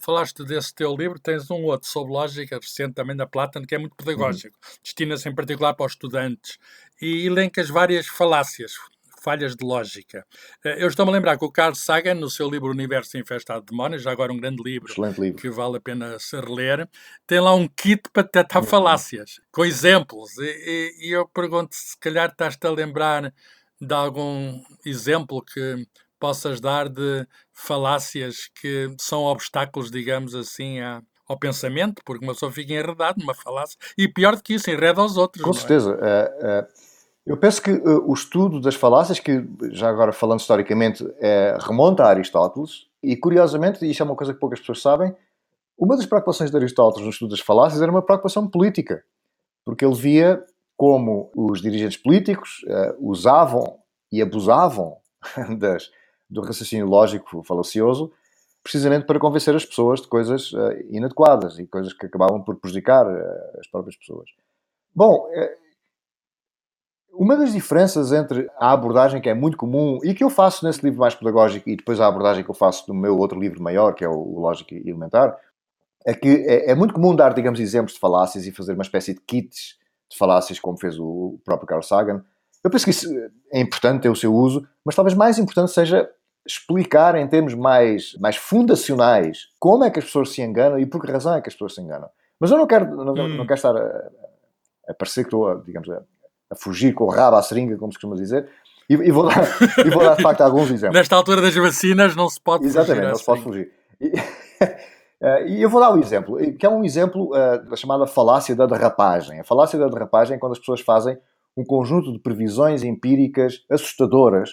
Falaste 0.00 0.44
desse 0.44 0.74
teu 0.74 0.94
livro, 0.94 1.18
tens 1.18 1.50
um 1.50 1.64
outro 1.64 1.88
sobre 1.88 2.12
lógica 2.12 2.56
recente 2.56 2.94
também 2.94 3.16
da 3.16 3.26
Platon, 3.26 3.62
que 3.62 3.74
é 3.74 3.78
muito 3.78 3.96
pedagógico, 3.96 4.56
uhum. 4.62 4.76
destina-se 4.82 5.28
em 5.28 5.34
particular 5.34 5.74
para 5.74 5.86
os 5.86 5.92
estudantes 5.92 6.58
e 7.02 7.26
elencas 7.26 7.68
várias 7.68 8.06
falácias, 8.06 8.74
falhas 9.20 9.56
de 9.56 9.64
lógica. 9.64 10.24
Eh, 10.64 10.84
eu 10.84 10.88
estou-me 10.88 11.10
a 11.10 11.14
lembrar 11.14 11.36
que 11.36 11.44
o 11.44 11.50
Carl 11.50 11.74
Sagan, 11.74 12.14
no 12.14 12.30
seu 12.30 12.48
livro 12.48 12.70
Universo 12.70 13.18
Infestado 13.18 13.60
de 13.60 13.66
Demónios, 13.66 14.02
já 14.02 14.12
agora 14.12 14.32
um 14.32 14.38
grande 14.38 14.62
livro, 14.62 14.92
livro. 15.18 15.40
que 15.40 15.50
vale 15.50 15.78
a 15.78 15.80
pena 15.80 16.18
se 16.18 16.38
reler, 16.40 16.88
tem 17.26 17.40
lá 17.40 17.54
um 17.54 17.66
kit 17.66 18.02
para 18.12 18.22
detectar 18.22 18.62
uhum. 18.62 18.68
falácias, 18.68 19.40
com 19.50 19.64
exemplos. 19.64 20.38
E, 20.38 20.44
e, 20.44 21.08
e 21.08 21.10
eu 21.10 21.26
pergunto 21.26 21.74
se 21.74 21.98
calhar 21.98 22.30
estás-te 22.30 22.64
a 22.66 22.70
lembrar 22.70 23.34
de 23.80 23.94
algum 23.94 24.62
exemplo 24.84 25.42
que 25.42 25.86
possas 26.18 26.60
dar 26.60 26.88
de 26.88 27.26
falácias 27.52 28.50
que 28.60 28.94
são 28.98 29.22
obstáculos, 29.22 29.90
digamos 29.90 30.34
assim, 30.34 30.80
a, 30.80 31.02
ao 31.28 31.38
pensamento, 31.38 32.02
porque 32.04 32.24
uma 32.24 32.32
pessoa 32.32 32.50
fica 32.50 32.72
enredada 32.72 33.16
numa 33.18 33.34
falácia 33.34 33.78
e 33.96 34.08
pior 34.08 34.34
do 34.34 34.42
que 34.42 34.54
isso, 34.54 34.70
enreda 34.70 35.00
aos 35.00 35.16
outros. 35.16 35.44
Com 35.44 35.50
é? 35.50 35.54
certeza. 35.54 35.98
É? 36.00 36.66
eu 37.26 37.36
penso 37.36 37.60
que 37.60 37.70
uh, 37.70 38.10
o 38.10 38.14
estudo 38.14 38.60
das 38.60 38.74
falácias, 38.74 39.20
que 39.20 39.46
já 39.70 39.88
agora 39.90 40.12
falando 40.12 40.40
historicamente, 40.40 41.04
remonta 41.60 42.04
a 42.04 42.08
Aristóteles, 42.08 42.86
e 43.02 43.16
curiosamente, 43.16 43.84
e 43.84 43.90
isto 43.90 44.02
é 44.02 44.06
uma 44.06 44.16
coisa 44.16 44.32
que 44.32 44.40
poucas 44.40 44.60
pessoas 44.60 44.80
sabem, 44.80 45.14
uma 45.78 45.96
das 45.96 46.06
preocupações 46.06 46.50
de 46.50 46.56
Aristóteles 46.56 47.04
no 47.04 47.10
estudo 47.10 47.30
das 47.30 47.40
falácias 47.40 47.80
era 47.80 47.90
uma 47.90 48.02
preocupação 48.02 48.48
política, 48.48 49.04
porque 49.64 49.84
ele 49.84 49.94
via 49.94 50.42
como 50.76 51.30
os 51.36 51.60
dirigentes 51.60 51.96
políticos 51.96 52.64
usavam 52.98 53.78
e 54.10 54.22
abusavam 54.22 54.96
das, 55.58 55.90
do 56.28 56.40
raciocínio 56.40 56.86
lógico 56.86 57.42
falacioso, 57.42 58.12
precisamente 58.62 59.06
para 59.06 59.18
convencer 59.18 59.54
as 59.54 59.64
pessoas 59.64 60.00
de 60.00 60.08
coisas 60.08 60.52
uh, 60.52 60.72
inadequadas 60.90 61.58
e 61.58 61.66
coisas 61.66 61.92
que 61.92 62.06
acabavam 62.06 62.42
por 62.42 62.56
prejudicar 62.56 63.06
uh, 63.06 63.60
as 63.60 63.66
próprias 63.66 63.96
pessoas. 63.96 64.28
Bom, 64.94 65.26
uh, 65.26 65.68
uma 67.12 67.36
das 67.36 67.52
diferenças 67.52 68.12
entre 68.12 68.48
a 68.58 68.72
abordagem 68.72 69.20
que 69.20 69.28
é 69.28 69.34
muito 69.34 69.56
comum 69.56 69.98
e 70.04 70.14
que 70.14 70.22
eu 70.22 70.30
faço 70.30 70.64
nesse 70.64 70.84
livro 70.84 71.00
mais 71.00 71.14
pedagógico 71.14 71.68
e 71.68 71.76
depois 71.76 71.98
a 71.98 72.06
abordagem 72.06 72.44
que 72.44 72.50
eu 72.50 72.54
faço 72.54 72.84
no 72.88 72.94
meu 72.94 73.18
outro 73.18 73.40
livro 73.40 73.62
maior, 73.62 73.94
que 73.94 74.04
é 74.04 74.08
o 74.08 74.38
Lógica 74.38 74.74
Elementar, 74.74 75.36
é 76.04 76.14
que 76.14 76.28
é, 76.28 76.70
é 76.70 76.74
muito 76.74 76.94
comum 76.94 77.16
dar, 77.16 77.34
digamos, 77.34 77.60
exemplos 77.60 77.94
de 77.94 78.00
falácias 78.00 78.46
e 78.46 78.52
fazer 78.52 78.74
uma 78.74 78.82
espécie 78.82 79.14
de 79.14 79.20
kits 79.20 79.76
de 80.10 80.16
falácias, 80.16 80.60
como 80.60 80.78
fez 80.78 80.98
o 80.98 81.38
próprio 81.44 81.66
Carl 81.66 81.82
Sagan. 81.82 82.24
Eu 82.62 82.70
penso 82.70 82.84
que 82.84 82.90
isso 82.90 83.08
é 83.52 83.60
importante 83.60 84.02
ter 84.02 84.08
o 84.08 84.16
seu 84.16 84.34
uso, 84.34 84.66
mas 84.84 84.94
talvez 84.94 85.14
mais 85.14 85.38
importante 85.38 85.72
seja 85.72 86.08
explicar 86.48 87.14
em 87.14 87.28
termos 87.28 87.54
mais, 87.54 88.16
mais 88.18 88.36
fundacionais 88.36 89.48
como 89.58 89.84
é 89.84 89.90
que 89.90 89.98
as 89.98 90.06
pessoas 90.06 90.30
se 90.30 90.40
enganam 90.40 90.78
e 90.78 90.86
por 90.86 91.00
que 91.00 91.12
razão 91.12 91.34
é 91.34 91.42
que 91.42 91.48
as 91.48 91.54
pessoas 91.54 91.74
se 91.74 91.82
enganam. 91.82 92.08
Mas 92.40 92.50
eu 92.50 92.56
não 92.56 92.66
quero, 92.66 92.86
não, 92.96 93.12
hum. 93.12 93.36
não 93.36 93.46
quero 93.46 93.54
estar 93.54 93.76
a, 93.76 94.08
a 94.88 94.94
parecer 94.94 95.24
que 95.24 95.28
estou, 95.28 95.48
a, 95.48 95.54
digamos, 95.56 95.88
a, 95.90 96.00
a, 96.50 96.56
fugir 96.56 96.94
com 96.94 97.04
o 97.04 97.10
rabo 97.10 97.36
à 97.36 97.42
seringa, 97.42 97.76
como 97.76 97.92
se 97.92 97.98
costuma 97.98 98.16
dizer, 98.16 98.48
e, 98.88 98.94
e, 98.94 99.10
vou, 99.10 99.28
dar, 99.28 99.44
e 99.84 99.90
vou 99.90 100.02
dar, 100.02 100.16
de 100.16 100.22
facto, 100.22 100.40
alguns 100.40 100.70
exemplos. 100.70 100.96
Nesta 100.96 101.14
altura 101.14 101.42
das 101.42 101.54
vacinas 101.54 102.16
não 102.16 102.28
se 102.30 102.40
pode 102.40 102.64
Exatamente, 102.64 102.96
fugir. 102.96 103.02
Exatamente, 103.02 103.12
não 103.12 103.18
se 103.18 103.26
pode 103.26 103.42
fugir. 103.42 103.72
E, 104.00 104.12
Uh, 105.20 105.46
e 105.46 105.62
eu 105.62 105.70
vou 105.70 105.80
dar 105.80 105.92
um 105.92 105.98
exemplo, 105.98 106.36
que 106.56 106.64
é 106.64 106.68
um 106.68 106.84
exemplo 106.84 107.30
uh, 107.30 107.64
da 107.68 107.76
chamada 107.76 108.06
falácia 108.06 108.54
da 108.54 108.66
derrapagem. 108.66 109.40
A 109.40 109.44
falácia 109.44 109.78
da 109.78 109.86
derrapagem 109.86 110.36
é 110.36 110.38
quando 110.38 110.52
as 110.52 110.58
pessoas 110.58 110.80
fazem 110.80 111.18
um 111.56 111.64
conjunto 111.64 112.12
de 112.12 112.18
previsões 112.20 112.84
empíricas 112.84 113.64
assustadoras 113.70 114.50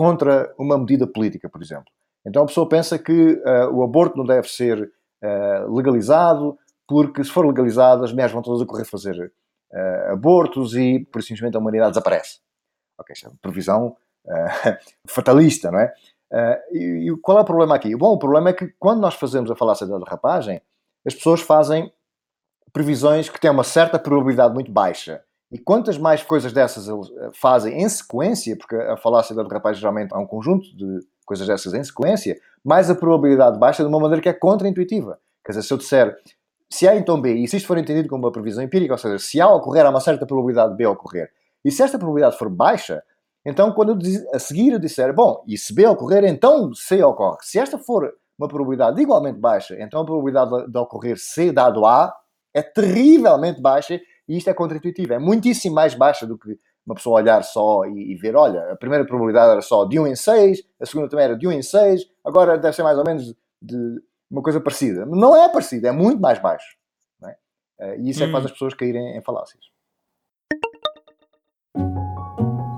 contra 0.00 0.50
uma 0.58 0.78
medida 0.78 1.06
política, 1.06 1.46
por 1.46 1.60
exemplo. 1.60 1.92
Então 2.24 2.42
a 2.42 2.46
pessoa 2.46 2.66
pensa 2.66 2.98
que 2.98 3.12
uh, 3.12 3.68
o 3.70 3.82
aborto 3.82 4.16
não 4.16 4.24
deve 4.24 4.48
ser 4.48 4.90
uh, 5.22 5.74
legalizado, 5.76 6.58
porque 6.88 7.22
se 7.22 7.30
for 7.30 7.46
legalizado 7.46 8.02
as 8.02 8.10
mulheres 8.10 8.32
vão 8.32 8.40
todas 8.40 8.62
a 8.62 8.66
correr 8.66 8.86
fazer 8.86 9.30
uh, 9.70 10.12
abortos 10.12 10.74
e, 10.74 11.00
por 11.12 11.22
simplesmente, 11.22 11.54
a 11.54 11.60
humanidade 11.60 11.90
desaparece. 11.90 12.38
Ok, 12.98 13.12
isso 13.14 13.26
é 13.26 13.28
uma 13.28 13.36
previsão 13.42 13.94
fatalista, 15.06 15.70
não 15.70 15.80
é? 15.80 15.92
E, 16.72 17.10
e, 17.10 17.16
qual 17.18 17.36
é 17.36 17.42
o 17.42 17.44
problema 17.44 17.74
aqui? 17.74 17.94
Bom, 17.94 18.14
o 18.14 18.18
problema 18.18 18.48
é 18.48 18.52
que 18.54 18.68
quando 18.78 19.02
nós 19.02 19.16
fazemos 19.16 19.50
a 19.50 19.56
falácia 19.56 19.86
da 19.86 19.98
derrapagem, 19.98 20.62
as 21.06 21.14
pessoas 21.14 21.42
fazem 21.42 21.92
previsões 22.72 23.28
que 23.28 23.38
têm 23.38 23.50
uma 23.50 23.64
certa 23.64 23.98
probabilidade 23.98 24.54
muito 24.54 24.72
baixa 24.72 25.22
e 25.52 25.58
quantas 25.58 25.98
mais 25.98 26.22
coisas 26.22 26.52
dessas 26.52 26.88
eles 26.88 27.10
eh, 27.10 27.30
fazem 27.34 27.82
em 27.82 27.88
sequência, 27.88 28.56
porque 28.56 28.76
a 28.76 28.96
falácia 28.96 29.34
da 29.34 29.42
derrapagem 29.42 29.80
geralmente 29.80 30.14
há 30.14 30.18
um 30.18 30.26
conjunto 30.26 30.64
de 30.76 31.00
coisas 31.26 31.46
dessas 31.46 31.74
em 31.74 31.82
sequência, 31.82 32.36
mais 32.64 32.90
a 32.90 32.94
probabilidade 32.94 33.58
baixa 33.58 33.82
de 33.82 33.88
uma 33.88 33.98
maneira 33.98 34.22
que 34.22 34.28
é 34.28 34.32
contra-intuitiva. 34.32 35.18
Quer 35.44 35.52
dizer, 35.52 35.62
se 35.62 35.72
eu 35.72 35.78
disser 35.78 36.16
se 36.72 36.86
A 36.86 36.94
então 36.94 37.20
B, 37.20 37.34
e 37.34 37.48
se 37.48 37.56
isto 37.56 37.66
for 37.66 37.78
entendido 37.78 38.08
como 38.08 38.24
uma 38.24 38.32
previsão 38.32 38.62
empírica, 38.62 38.94
ou 38.94 38.98
seja, 38.98 39.18
se 39.18 39.40
A 39.40 39.48
ocorrer, 39.48 39.84
há 39.84 39.90
uma 39.90 40.00
certa 40.00 40.24
probabilidade 40.24 40.70
de 40.70 40.76
B 40.76 40.86
ocorrer, 40.86 41.28
e 41.64 41.70
se 41.70 41.82
esta 41.82 41.98
probabilidade 41.98 42.38
for 42.38 42.48
baixa, 42.48 43.02
então 43.44 43.72
quando 43.72 44.00
eu 44.00 44.30
a 44.32 44.38
seguir 44.38 44.72
eu 44.72 44.78
disser, 44.78 45.12
bom, 45.12 45.42
e 45.48 45.58
se 45.58 45.74
B 45.74 45.86
ocorrer, 45.86 46.24
então 46.24 46.72
C 46.72 47.02
ocorre. 47.02 47.38
Se 47.42 47.58
esta 47.58 47.76
for 47.76 48.12
uma 48.38 48.46
probabilidade 48.46 49.00
igualmente 49.02 49.38
baixa, 49.38 49.76
então 49.80 50.00
a 50.00 50.04
probabilidade 50.04 50.70
de 50.70 50.78
ocorrer 50.78 51.18
C 51.18 51.50
dado 51.50 51.84
A 51.84 52.14
é 52.54 52.62
terrivelmente 52.62 53.60
baixa 53.60 54.00
e 54.30 54.36
isto 54.36 54.48
é 54.48 54.54
contra-intuitivo, 54.54 55.12
é 55.12 55.18
muitíssimo 55.18 55.74
mais 55.74 55.92
baixa 55.92 56.24
do 56.24 56.38
que 56.38 56.56
uma 56.86 56.94
pessoa 56.94 57.20
olhar 57.20 57.42
só 57.42 57.84
e, 57.84 58.12
e, 58.12 58.14
ver, 58.14 58.36
olha, 58.36 58.72
a 58.72 58.76
primeira 58.76 59.04
probabilidade 59.04 59.50
era 59.50 59.60
só 59.60 59.84
de 59.84 59.98
1 59.98 60.06
em 60.06 60.14
6, 60.14 60.62
a 60.78 60.86
segunda 60.86 61.08
também 61.08 61.24
era 61.24 61.36
de 61.36 61.48
1 61.48 61.52
em 61.52 61.62
6, 61.62 62.02
agora 62.24 62.56
deve 62.56 62.72
ser 62.72 62.84
mais 62.84 62.96
ou 62.96 63.04
menos 63.04 63.34
de 63.60 64.00
uma 64.30 64.40
coisa 64.40 64.60
parecida. 64.60 65.04
Não 65.04 65.34
é 65.34 65.48
parecida, 65.48 65.88
é 65.88 65.92
muito 65.92 66.22
mais 66.22 66.38
baixo. 66.38 66.76
É? 67.24 67.36
Eh, 67.80 67.96
e 67.98 68.10
isso 68.10 68.22
é 68.22 68.26
que 68.26 68.32
faz 68.32 68.44
hum. 68.44 68.46
as 68.46 68.52
pessoas 68.52 68.74
caírem 68.74 69.16
em 69.16 69.20
falácias. 69.20 69.64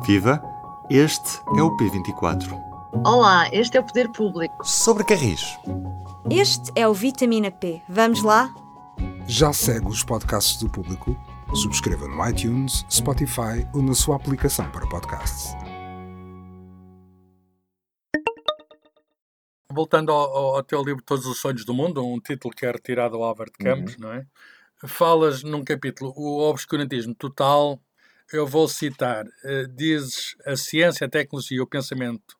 Viva! 0.07 0.43
Este 0.89 1.39
é 1.59 1.63
o 1.63 1.77
P24. 1.77 2.51
Olá, 3.07 3.51
este 3.53 3.77
é 3.77 3.81
o 3.81 3.85
Poder 3.85 4.11
Público. 4.11 4.67
Sobre 4.67 5.05
Carris. 5.05 5.59
Este 6.31 6.73
é 6.75 6.89
o 6.89 6.95
Vitamina 6.95 7.51
P. 7.51 7.83
Vamos 7.91 8.23
lá? 8.23 8.55
Já 9.27 9.53
segue 9.53 9.87
os 9.87 10.03
podcasts 10.03 10.57
do 10.59 10.71
público? 10.71 11.15
Subscreva 11.55 12.09
no 12.09 12.27
iTunes, 12.27 12.83
Spotify 12.91 13.69
ou 13.75 13.83
na 13.83 13.93
sua 13.95 14.17
aplicação 14.17 14.71
para 14.71 14.89
podcasts. 14.89 15.53
Voltando 19.71 20.11
ao, 20.13 20.57
ao, 20.57 20.63
teu 20.63 20.83
livro 20.83 21.03
Todos 21.05 21.27
os 21.27 21.39
Sonhos 21.39 21.67
do 21.67 21.75
Mundo, 21.75 22.07
um 22.07 22.19
título 22.19 22.55
que 22.55 22.65
é 22.65 22.71
retirado 22.71 23.17
ao 23.23 23.35
de 23.35 23.53
Campos, 23.53 23.95
uhum. 23.95 24.01
não 24.01 24.13
é? 24.13 24.27
Falas 24.87 25.43
num 25.43 25.63
capítulo 25.63 26.13
o 26.17 26.41
obscurantismo 26.49 27.15
total. 27.15 27.79
Eu 28.33 28.47
vou 28.47 28.67
citar: 28.67 29.27
uh, 29.27 29.69
dizes 29.77 30.35
a 30.47 30.57
ciência, 30.57 31.07
a 31.07 31.11
tecnologia 31.11 31.59
e 31.59 31.61
o 31.61 31.67
pensamento 31.67 32.35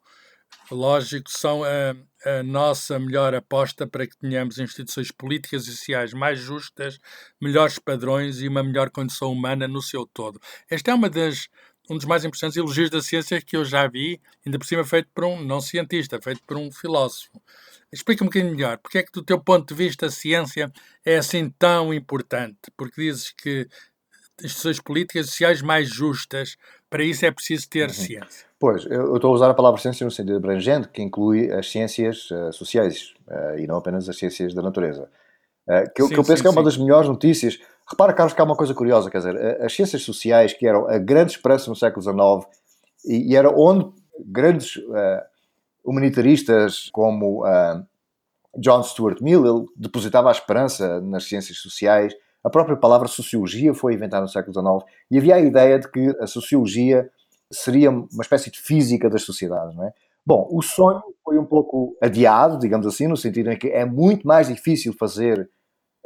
lógico 0.71 1.31
são 1.31 1.63
a, 1.65 1.95
a, 2.25 2.43
nossa 2.43 2.99
melhor 2.99 3.35
aposta 3.35 3.87
para 3.87 4.07
que 4.07 4.17
tenhamos 4.17 4.59
instituições 4.59 5.11
políticas 5.11 5.67
e 5.67 5.77
sociais 5.77 6.13
mais 6.13 6.39
justas, 6.39 6.99
melhores 7.41 7.79
padrões 7.79 8.41
e 8.41 8.49
uma 8.49 8.63
melhor 8.63 8.91
condição 8.91 9.33
humana 9.33 9.69
no 9.69 9.83
seu 9.83 10.07
todo. 10.07 10.41
Esta 10.71 10.91
é 10.91 10.95
uma 10.95 11.11
das 11.11 11.49
um 11.91 11.97
dos 11.97 12.07
mais 12.07 12.25
importantes 12.25 12.57
elogios 12.57 12.91
da 12.91 13.03
ciência 13.03 13.41
que 13.41 13.57
eu 13.57 13.65
já 13.65 13.87
vi, 13.89 14.21
ainda 14.47 14.59
por 14.59 14.65
cima 14.65 14.85
feito 14.85 15.09
por 15.13 15.25
um 15.25 15.45
não 15.45 15.61
cientista, 15.61 16.21
feito 16.23 16.43
por 16.45 16.57
um 16.57 16.71
filósofo. 16.71 17.31
Explica 17.93 18.25
um 18.25 18.29
bocadinho 18.29 18.53
melhor, 18.53 18.79
porque 18.79 18.99
é 18.99 19.03
que 19.03 19.13
do 19.13 19.23
teu 19.23 19.39
ponto 19.39 19.69
de 19.69 19.75
vista 19.75 20.07
a 20.07 20.11
ciência 20.11 20.73
é 21.05 21.17
assim 21.17 21.51
tão 21.51 21.93
importante? 21.93 22.71
Porque 22.77 23.03
dizes 23.03 23.33
que 23.33 23.69
instituições 24.39 24.81
políticas 24.81 25.27
e 25.27 25.31
sociais 25.31 25.61
mais 25.61 25.89
justas, 25.89 26.57
para 26.89 27.05
isso 27.05 27.27
é 27.27 27.31
preciso 27.31 27.69
ter 27.69 27.89
uhum. 27.89 27.95
ciência. 27.95 28.47
Pois, 28.63 28.87
eu 28.87 29.17
estou 29.17 29.33
a 29.33 29.35
usar 29.35 29.51
a 29.51 29.55
palavra 29.55 29.81
ciência 29.81 30.05
no 30.05 30.11
sentido 30.13 30.37
abrangente, 30.37 30.87
que 30.87 31.03
inclui 31.03 31.51
as 31.51 31.69
ciências 31.69 32.31
uh, 32.31 32.53
sociais 32.53 33.13
uh, 33.27 33.59
e 33.59 33.67
não 33.67 33.77
apenas 33.77 34.09
as 34.09 34.17
ciências 34.17 34.55
da 34.55 34.63
natureza. 34.63 35.11
Uh, 35.67 35.93
que, 35.93 36.01
sim, 36.05 36.09
que 36.11 36.15
eu 36.15 36.23
penso 36.23 36.37
sim, 36.37 36.43
que 36.43 36.47
é 36.47 36.51
uma 36.51 36.61
sim. 36.61 36.65
das 36.67 36.77
melhores 36.77 37.09
notícias. 37.09 37.59
Repara, 37.91 38.13
Carlos, 38.13 38.33
que 38.33 38.41
há 38.41 38.45
uma 38.45 38.55
coisa 38.55 38.73
curiosa, 38.73 39.11
quer 39.11 39.19
dizer, 39.19 39.61
as 39.61 39.75
ciências 39.75 40.03
sociais, 40.03 40.53
que 40.53 40.65
eram 40.65 40.89
a 40.89 40.97
grande 40.97 41.33
expressa 41.33 41.69
no 41.69 41.75
século 41.75 42.03
XIX, 42.05 42.57
e, 43.05 43.33
e 43.33 43.37
era 43.37 43.51
onde 43.51 43.91
grandes 44.25 44.75
humanitaristas 45.85 46.89
como 46.93 47.43
John 48.57 48.85
Stuart 48.85 49.21
Mill, 49.21 49.67
depositava 49.75 50.29
a 50.29 50.33
esperança 50.33 51.01
nas 51.01 51.25
ciências 51.25 51.59
sociais. 51.59 52.15
A 52.45 52.49
própria 52.49 52.77
palavra 52.77 53.09
sociologia 53.09 53.75
foi 53.75 53.95
inventada 53.95 54.23
no 54.23 54.29
século 54.29 54.53
XIX 54.55 54.95
e 55.11 55.19
havia 55.19 55.35
a 55.35 55.41
ideia 55.41 55.81
de 55.81 55.91
que 55.91 56.17
a 56.21 56.29
sociologia 56.29 57.11
seria 57.53 57.91
uma 57.91 58.23
espécie 58.23 58.51
de 58.51 58.61
física 58.61 59.09
das 59.11 59.23
sociedades, 59.23 59.77
não 59.77 59.85
é? 59.85 59.93
Bom, 60.25 60.49
o 60.51 60.63
sonho 60.63 61.03
foi 61.25 61.37
um 61.37 61.45
pouco 61.45 61.97
adiado, 62.01 62.59
digamos 62.59 62.87
assim, 62.87 63.09
no 63.09 63.17
sentido 63.17 63.51
em 63.51 63.59
que 63.59 63.69
é 63.69 63.85
muito 63.85 64.27
mais 64.27 64.49
difícil 64.49 64.93
fazer 64.93 65.51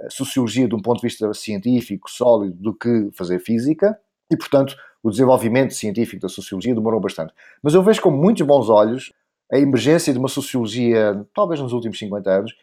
eh, 0.01 0.09
sociologia 0.11 0.67
de 0.67 0.75
um 0.75 0.81
ponto 0.81 1.01
de 1.01 1.07
vista 1.07 1.33
científico 1.35 2.11
sólido 2.11 2.57
do 2.57 2.75
que 2.75 3.11
fazer 3.13 3.39
física, 3.39 3.99
e 4.31 4.37
portanto 4.37 4.75
o 5.03 5.11
desenvolvimento 5.11 5.75
científico 5.75 6.23
da 6.23 6.29
sociologia 6.29 6.75
demorou 6.75 7.01
bastante. 7.01 7.33
Mas 7.63 7.75
eu 7.75 7.83
vejo 7.83 8.01
com 8.01 8.11
muitos 8.11 8.45
bons 8.47 8.69
olhos 8.69 9.13
a 9.53 9.59
emergência 9.59 10.13
de 10.13 10.19
uma 10.19 10.29
sociologia, 10.29 11.25
talvez 11.33 11.61
nos 11.61 11.73
últimos 11.73 11.99
50 11.99 12.31
anos, 12.31 12.55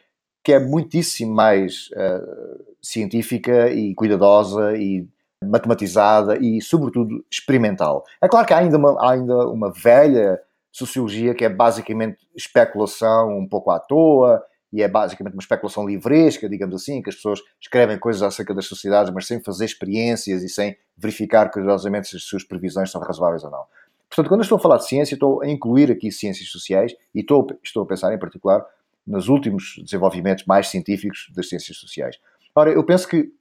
que 0.44 0.52
é 0.52 0.60
muitíssimo 0.60 1.34
mais 1.34 1.88
uh, 1.92 2.76
científica 2.82 3.70
e 3.72 3.96
cuidadosa 3.96 4.76
e 4.76 5.08
matematizada 5.44 6.38
e, 6.38 6.62
sobretudo, 6.62 7.24
experimental. 7.30 8.04
É 8.22 8.28
claro 8.28 8.48
que 8.48 8.54
há 8.54 8.58
ainda 8.58 8.78
uma, 8.78 8.92
há 9.00 9.12
ainda 9.12 9.48
uma 9.50 9.72
velha 9.72 10.40
sociologia 10.72 11.36
que 11.36 11.46
é 11.46 11.50
basicamente 11.50 12.18
especulação 12.36 13.38
um 13.38 13.48
pouco 13.48 13.70
à 13.70 13.80
toa 13.80 14.44
e 14.72 14.82
é 14.82 14.88
basicamente 14.88 15.34
uma 15.34 15.42
especulação 15.42 15.86
livresca, 15.86 16.50
digamos 16.50 16.76
assim, 16.76 17.00
que 17.02 17.10
as 17.10 17.16
pessoas 17.16 17.40
escrevem 17.62 18.00
coisas 18.00 18.24
acerca 18.24 18.56
das 18.56 18.66
sociedades, 18.66 19.14
mas 19.14 19.28
sem 19.28 19.40
fazer 19.40 19.66
experiências 19.66 20.42
e 20.42 20.50
sem 20.50 20.76
verificar 20.98 21.52
cuidadosamente 21.52 22.08
se 22.08 22.16
as 22.16 22.24
suas 22.24 22.44
previsões 22.44 22.90
são 22.90 23.00
razoáveis 23.00 23.44
ou 23.44 23.52
não. 23.52 23.64
Portanto, 24.10 24.28
quando 24.28 24.42
eu 24.42 24.44
estou 24.44 24.58
a 24.58 24.62
falar 24.62 24.78
de 24.78 24.88
ciência, 24.88 25.14
estou 25.14 25.44
a 25.44 25.48
incluir 25.48 25.92
aqui 25.92 26.12
ciências 26.12 26.50
sociais 26.50 26.94
e 27.14 27.20
estou, 27.20 27.48
estou 27.64 27.84
a 27.84 27.86
pensar 27.86 28.14
em 28.14 28.18
particular 28.18 28.66
nos 29.06 29.28
últimos 29.28 29.76
desenvolvimentos 29.84 30.46
mais 30.46 30.68
científicos 30.70 31.32
das 31.36 31.50
ciências 31.50 31.78
sociais. 31.78 32.18
Ora, 32.56 32.72
eu 32.72 32.84
penso 32.84 33.08
que 33.08 33.32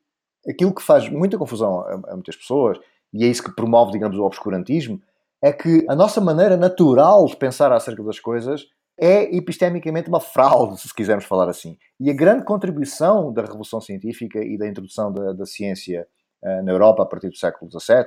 aquilo 0.49 0.75
que 0.75 0.83
faz 0.83 1.09
muita 1.09 1.39
confusão 1.39 1.81
a, 1.81 2.13
a 2.13 2.15
muitas 2.15 2.37
pessoas, 2.37 2.79
e 3.13 3.25
é 3.25 3.29
isso 3.29 3.43
que 3.43 3.55
promove, 3.55 3.93
digamos, 3.93 4.19
o 4.19 4.25
obscurantismo, 4.25 5.01
é 5.43 5.53
que 5.53 5.85
a 5.89 5.95
nossa 5.95 6.21
maneira 6.21 6.57
natural 6.57 7.27
de 7.27 7.37
pensar 7.37 7.73
acerca 7.73 8.03
das 8.03 8.21
coisas 8.21 8.67
é 8.99 9.35
epistemicamente 9.35 10.09
uma 10.09 10.21
fraude, 10.21 10.81
se 10.81 10.95
quisermos 10.95 11.25
falar 11.25 11.49
assim. 11.49 11.77
E 11.99 12.11
a 12.11 12.15
grande 12.15 12.45
contribuição 12.45 13.33
da 13.33 13.43
revolução 13.43 13.81
científica 13.81 14.39
e 14.39 14.57
da 14.57 14.69
introdução 14.69 15.13
da, 15.13 15.33
da 15.33 15.47
ciência 15.47 16.07
uh, 16.43 16.63
na 16.63 16.73
Europa 16.73 17.03
a 17.03 17.07
partir 17.07 17.29
do 17.29 17.37
século 17.37 17.71
XVII 17.71 18.07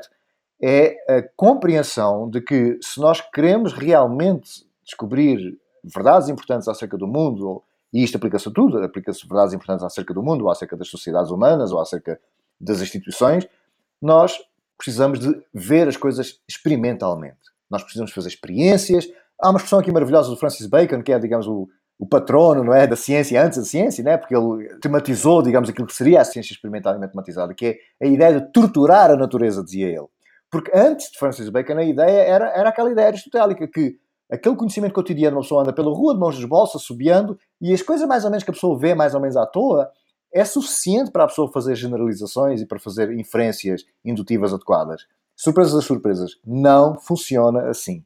é 0.61 1.17
a 1.17 1.23
compreensão 1.35 2.29
de 2.29 2.39
que 2.39 2.77
se 2.81 2.99
nós 2.99 3.19
queremos 3.19 3.73
realmente 3.73 4.65
descobrir 4.83 5.57
verdades 5.83 6.29
importantes 6.29 6.67
acerca 6.67 6.97
do 6.97 7.07
mundo 7.07 7.61
e 7.95 8.03
isto 8.03 8.17
aplica-se 8.17 8.49
a 8.49 8.51
tudo, 8.51 8.83
aplica-se 8.83 9.25
verdades 9.25 9.53
importantes 9.53 9.85
acerca 9.85 10.13
do 10.13 10.21
mundo, 10.21 10.43
ou 10.43 10.51
acerca 10.51 10.75
das 10.75 10.89
sociedades 10.89 11.31
humanas, 11.31 11.71
ou 11.71 11.79
acerca 11.79 12.19
das 12.59 12.81
instituições. 12.81 13.47
Nós 14.01 14.37
precisamos 14.77 15.17
de 15.17 15.33
ver 15.53 15.87
as 15.87 15.95
coisas 15.95 16.41
experimentalmente. 16.45 17.37
Nós 17.71 17.83
precisamos 17.83 18.11
fazer 18.11 18.27
experiências. 18.27 19.07
Há 19.41 19.49
uma 19.49 19.55
expressão 19.55 19.79
aqui 19.79 19.93
maravilhosa 19.93 20.29
do 20.29 20.35
Francis 20.35 20.67
Bacon, 20.67 21.01
que 21.01 21.13
é, 21.13 21.17
digamos, 21.17 21.47
o, 21.47 21.69
o 21.97 22.05
patrono 22.05 22.65
não 22.65 22.73
é, 22.73 22.85
da 22.85 22.97
ciência 22.97 23.41
antes 23.41 23.59
da 23.59 23.63
ciência, 23.63 24.03
né? 24.03 24.17
porque 24.17 24.35
ele 24.35 24.77
tematizou, 24.81 25.41
digamos, 25.41 25.69
aquilo 25.69 25.87
que 25.87 25.95
seria 25.95 26.19
a 26.19 26.25
ciência 26.25 26.51
experimentalmente 26.51 27.13
tematizada, 27.13 27.53
que 27.53 27.79
é 28.01 28.05
a 28.05 28.09
ideia 28.09 28.41
de 28.41 28.51
torturar 28.51 29.09
a 29.09 29.15
natureza, 29.15 29.63
dizia 29.63 29.87
ele. 29.87 30.07
Porque 30.51 30.69
antes 30.75 31.11
de 31.11 31.17
Francis 31.17 31.47
Bacon, 31.47 31.77
a 31.77 31.83
ideia 31.85 32.23
era, 32.23 32.49
era 32.49 32.67
aquela 32.67 32.91
ideia 32.91 33.07
aristotélica 33.07 33.65
que 33.69 33.97
aquele 34.29 34.55
conhecimento 34.55 34.93
cotidiano, 34.93 35.37
uma 35.37 35.43
pessoa 35.43 35.61
anda 35.61 35.73
pela 35.73 35.91
rua 35.91 36.13
de 36.13 36.19
mãos 36.19 36.35
nos 36.35 36.45
bolsos, 36.45 36.83
subiando, 36.83 37.37
e 37.61 37.73
as 37.73 37.81
coisas 37.81 38.07
mais 38.07 38.23
ou 38.23 38.31
menos 38.31 38.43
que 38.43 38.51
a 38.51 38.53
pessoa 38.53 38.77
vê 38.77 38.93
mais 38.95 39.13
ou 39.13 39.21
menos 39.21 39.37
à 39.37 39.45
toa, 39.45 39.91
é 40.33 40.43
suficiente 40.43 41.11
para 41.11 41.23
a 41.23 41.27
pessoa 41.27 41.51
fazer 41.51 41.75
generalizações 41.75 42.61
e 42.61 42.65
para 42.65 42.79
fazer 42.79 43.11
inferências 43.11 43.85
indutivas 44.03 44.53
adequadas. 44.53 45.05
Surpresas 45.35 45.73
das 45.73 45.85
surpresas. 45.85 46.31
Não 46.45 46.99
funciona 46.99 47.69
assim. 47.69 48.03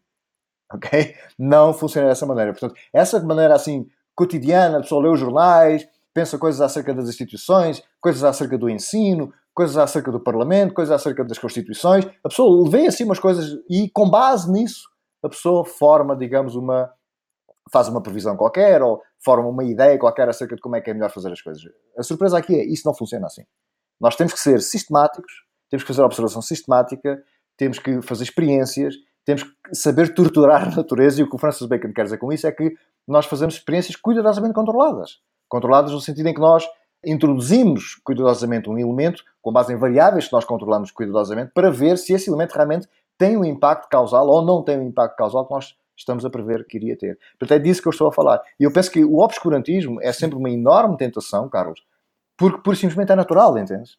Ok? 0.71 1.15
Não 1.37 1.73
funciona 1.73 2.07
dessa 2.07 2.25
maneira. 2.25 2.51
Portanto, 2.51 2.75
essa 2.93 3.19
maneira 3.19 3.55
assim 3.55 3.87
cotidiana, 4.15 4.77
a 4.77 4.81
pessoa 4.81 5.01
lê 5.01 5.09
os 5.09 5.19
jornais, 5.19 5.87
pensa 6.13 6.37
coisas 6.37 6.61
acerca 6.61 6.93
das 6.93 7.07
instituições, 7.09 7.81
coisas 7.99 8.23
acerca 8.23 8.57
do 8.57 8.69
ensino, 8.69 9.33
coisas 9.53 9.77
acerca 9.77 10.11
do 10.11 10.19
Parlamento, 10.19 10.73
coisas 10.73 10.93
acerca 10.93 11.23
das 11.23 11.39
Constituições. 11.39 12.05
A 12.23 12.29
pessoa 12.29 12.69
vê 12.69 12.87
assim 12.87 13.05
umas 13.05 13.19
coisas 13.19 13.57
e, 13.69 13.89
com 13.89 14.09
base 14.09 14.51
nisso, 14.51 14.89
a 15.23 15.29
pessoa 15.29 15.65
forma, 15.65 16.15
digamos, 16.15 16.55
uma. 16.55 16.91
faz 17.71 17.87
uma 17.87 18.01
previsão 18.01 18.35
qualquer 18.35 18.81
ou 18.81 19.01
forma 19.23 19.47
uma 19.47 19.63
ideia 19.63 19.97
qualquer 19.97 20.29
acerca 20.29 20.55
de 20.55 20.61
como 20.61 20.75
é 20.75 20.81
que 20.81 20.89
é 20.89 20.93
melhor 20.93 21.11
fazer 21.11 21.31
as 21.31 21.41
coisas. 21.41 21.63
A 21.97 22.03
surpresa 22.03 22.37
aqui 22.37 22.55
é 22.55 22.65
isso 22.65 22.83
não 22.85 22.93
funciona 22.93 23.27
assim. 23.27 23.43
Nós 23.99 24.15
temos 24.15 24.33
que 24.33 24.39
ser 24.39 24.61
sistemáticos, 24.61 25.31
temos 25.69 25.83
que 25.83 25.87
fazer 25.87 26.01
observação 26.01 26.41
sistemática, 26.41 27.21
temos 27.57 27.79
que 27.79 28.01
fazer 28.01 28.23
experiências, 28.23 28.95
temos 29.25 29.43
que 29.43 29.75
saber 29.75 30.13
torturar 30.13 30.63
a 30.63 30.75
natureza 30.75 31.19
e 31.19 31.23
o 31.23 31.29
que 31.29 31.35
o 31.35 31.39
Francis 31.39 31.67
Bacon 31.67 31.93
quer 31.93 32.05
dizer 32.05 32.17
com 32.17 32.31
isso 32.31 32.47
é 32.47 32.51
que 32.51 32.73
nós 33.07 33.25
fazemos 33.25 33.55
experiências 33.55 33.95
cuidadosamente 33.95 34.53
controladas. 34.53 35.19
Controladas 35.47 35.91
no 35.91 35.99
sentido 35.99 36.27
em 36.29 36.33
que 36.33 36.39
nós 36.39 36.65
introduzimos 37.05 37.95
cuidadosamente 38.03 38.69
um 38.69 38.77
elemento 38.77 39.23
com 39.41 39.51
base 39.51 39.73
em 39.73 39.77
variáveis 39.77 40.27
que 40.27 40.33
nós 40.33 40.45
controlamos 40.45 40.91
cuidadosamente 40.91 41.51
para 41.53 41.69
ver 41.69 41.97
se 41.97 42.13
esse 42.13 42.29
elemento 42.29 42.53
realmente 42.53 42.87
tem 43.19 43.37
um 43.37 43.43
impacto 43.43 43.89
causal 43.89 44.27
ou 44.27 44.43
não 44.43 44.63
tem 44.63 44.77
o 44.77 44.81
um 44.81 44.87
impacto 44.87 45.17
causal 45.17 45.45
que 45.45 45.53
nós 45.53 45.75
estamos 45.95 46.25
a 46.25 46.29
prever 46.29 46.65
que 46.65 46.77
iria 46.77 46.97
ter. 46.97 47.19
Portanto, 47.37 47.57
é 47.57 47.59
disso 47.59 47.81
que 47.81 47.87
eu 47.89 47.91
estou 47.91 48.07
a 48.07 48.11
falar. 48.11 48.41
E 48.57 48.63
eu 48.63 48.71
penso 48.71 48.89
que 48.89 49.03
o 49.03 49.19
obscurantismo 49.19 50.01
é 50.01 50.13
sempre 50.13 50.37
uma 50.37 50.49
enorme 50.49 50.95
tentação, 50.95 51.49
Carlos, 51.49 51.83
porque 52.37 52.61
por 52.63 52.75
simplesmente 52.77 53.11
é 53.11 53.15
natural, 53.15 53.57
entendes? 53.57 53.97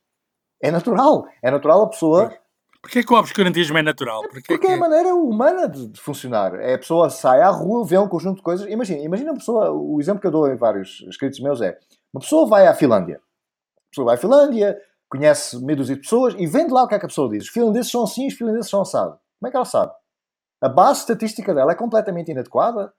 É 0.62 0.70
natural. 0.70 1.26
É 1.42 1.50
natural 1.50 1.83
a 1.83 1.88
pessoa. 1.88 2.33
Porquê 2.80 3.04
que 3.04 3.12
o 3.12 3.16
obscurantismo 3.18 3.76
é 3.76 3.83
natural? 3.83 4.22
Porquê 4.22 4.54
porque 4.54 4.66
que... 4.66 4.72
é 4.72 4.74
a 4.74 4.78
maneira 4.78 5.14
humana 5.14 5.68
de, 5.68 5.88
de, 5.88 6.00
funcionar. 6.00 6.54
É 6.54 6.74
a 6.74 6.78
pessoa 6.78 7.11
sai 7.11 7.42
à 7.42 7.50
rua, 7.50 7.87
vê 7.87 7.98
um 7.98 8.09
conjunto 8.09 8.37
de 8.37 8.42
coisas. 8.42 8.66
Imagina, 8.70 9.02
imagina 9.02 9.33
uma 9.33 9.38
pessoa. 9.38 9.70
O 9.70 10.00
exemplo 10.00 10.22
que 10.22 10.26
eu 10.26 10.30
dou 10.30 10.50
em 10.50 10.56
vários 10.56 11.04
escritos 11.06 11.38
meus 11.40 11.61
é: 11.61 11.78
uma 12.11 12.20
pessoa 12.20 12.48
vai 12.48 12.66
à 12.66 12.74
Finlândia. 12.74 13.16
A 13.16 13.90
pessoa 13.90 14.06
vai 14.06 14.14
à 14.14 14.18
Finlândia, 14.18 14.80
conhece 15.10 15.62
meia 15.62 15.76
dúzia 15.76 15.96
de 15.96 16.02
pessoas 16.02 16.34
e 16.38 16.46
vende 16.46 16.72
lá 16.72 16.84
o 16.84 16.88
que 16.88 16.94
é 16.94 16.98
que 16.98 17.04
a 17.04 17.08
pessoa 17.08 17.28
diz. 17.28 17.44
Os 17.44 17.50
finlandeses 17.50 17.90
são 17.90 18.04
assim, 18.04 18.28
os 18.28 18.34
finlandeses 18.34 18.70
são 18.70 18.80
assados. 18.80 19.18
Como 19.38 19.48
é 19.48 19.50
que 19.50 19.56
ela 19.56 19.66
sabe? 19.66 19.92
A 20.62 20.68
base 20.68 21.00
estatística 21.00 21.52
dela 21.52 21.72
é 21.72 21.74
completamente 21.74 22.30
inadequada. 22.30 22.92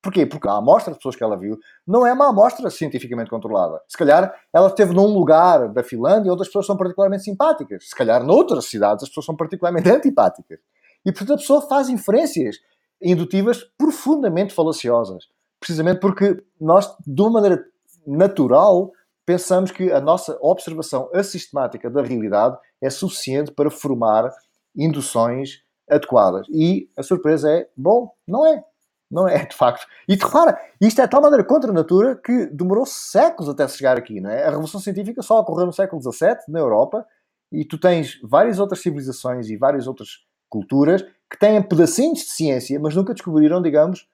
Porquê? 0.00 0.24
Porque 0.24 0.48
a 0.48 0.52
amostra 0.52 0.92
de 0.92 0.98
pessoas 0.98 1.16
que 1.16 1.22
ela 1.22 1.36
viu 1.36 1.58
não 1.86 2.06
é 2.06 2.12
uma 2.12 2.28
amostra 2.28 2.70
cientificamente 2.70 3.28
controlada. 3.28 3.80
Se 3.88 3.98
calhar 3.98 4.32
ela 4.52 4.68
esteve 4.68 4.94
num 4.94 5.06
lugar 5.06 5.68
da 5.68 5.82
Finlândia 5.82 6.32
onde 6.32 6.42
as 6.42 6.48
pessoas 6.48 6.66
são 6.66 6.76
particularmente 6.76 7.24
simpáticas. 7.24 7.88
Se 7.88 7.94
calhar 7.94 8.24
noutras 8.24 8.66
cidades 8.66 9.02
as 9.02 9.08
pessoas 9.08 9.26
são 9.26 9.36
particularmente 9.36 9.90
antipáticas. 9.90 10.60
E 11.04 11.12
portanto 11.12 11.34
a 11.34 11.38
pessoa 11.38 11.62
faz 11.62 11.88
inferências 11.88 12.56
indutivas 13.02 13.64
profundamente 13.76 14.54
falaciosas. 14.54 15.24
Precisamente 15.60 16.00
porque 16.00 16.42
nós, 16.60 16.88
de 17.04 17.20
uma 17.20 17.32
maneira 17.32 17.64
natural, 18.06 18.92
pensamos 19.28 19.70
que 19.70 19.92
a 19.92 20.00
nossa 20.00 20.38
observação 20.40 21.10
assistemática 21.12 21.90
da 21.90 22.00
realidade 22.00 22.56
é 22.80 22.88
suficiente 22.88 23.52
para 23.52 23.70
formar 23.70 24.32
induções 24.74 25.62
adequadas. 25.86 26.46
E 26.48 26.88
a 26.96 27.02
surpresa 27.02 27.52
é, 27.52 27.68
bom, 27.76 28.10
não 28.26 28.46
é. 28.46 28.64
Não 29.10 29.28
é, 29.28 29.44
de 29.44 29.54
facto. 29.54 29.86
E 30.08 30.14
repara, 30.14 30.58
isto 30.80 31.02
é 31.02 31.04
de 31.04 31.10
tal 31.10 31.20
maneira 31.20 31.44
contra 31.44 31.70
a 31.70 31.74
natura 31.74 32.16
que 32.16 32.46
demorou 32.46 32.86
séculos 32.86 33.50
até 33.50 33.68
chegar 33.68 33.98
aqui, 33.98 34.18
não 34.18 34.30
é? 34.30 34.44
A 34.44 34.48
Revolução 34.48 34.80
Científica 34.80 35.20
só 35.20 35.40
ocorreu 35.40 35.66
no 35.66 35.74
século 35.74 36.00
XVII, 36.00 36.36
na 36.48 36.60
Europa, 36.60 37.04
e 37.52 37.66
tu 37.66 37.76
tens 37.76 38.18
várias 38.22 38.58
outras 38.58 38.80
civilizações 38.80 39.50
e 39.50 39.58
várias 39.58 39.86
outras 39.86 40.08
culturas 40.48 41.02
que 41.30 41.38
têm 41.38 41.60
pedacinhos 41.60 42.20
de 42.20 42.30
ciência, 42.30 42.80
mas 42.80 42.94
nunca 42.94 43.12
descobriram, 43.12 43.60
digamos, 43.60 44.08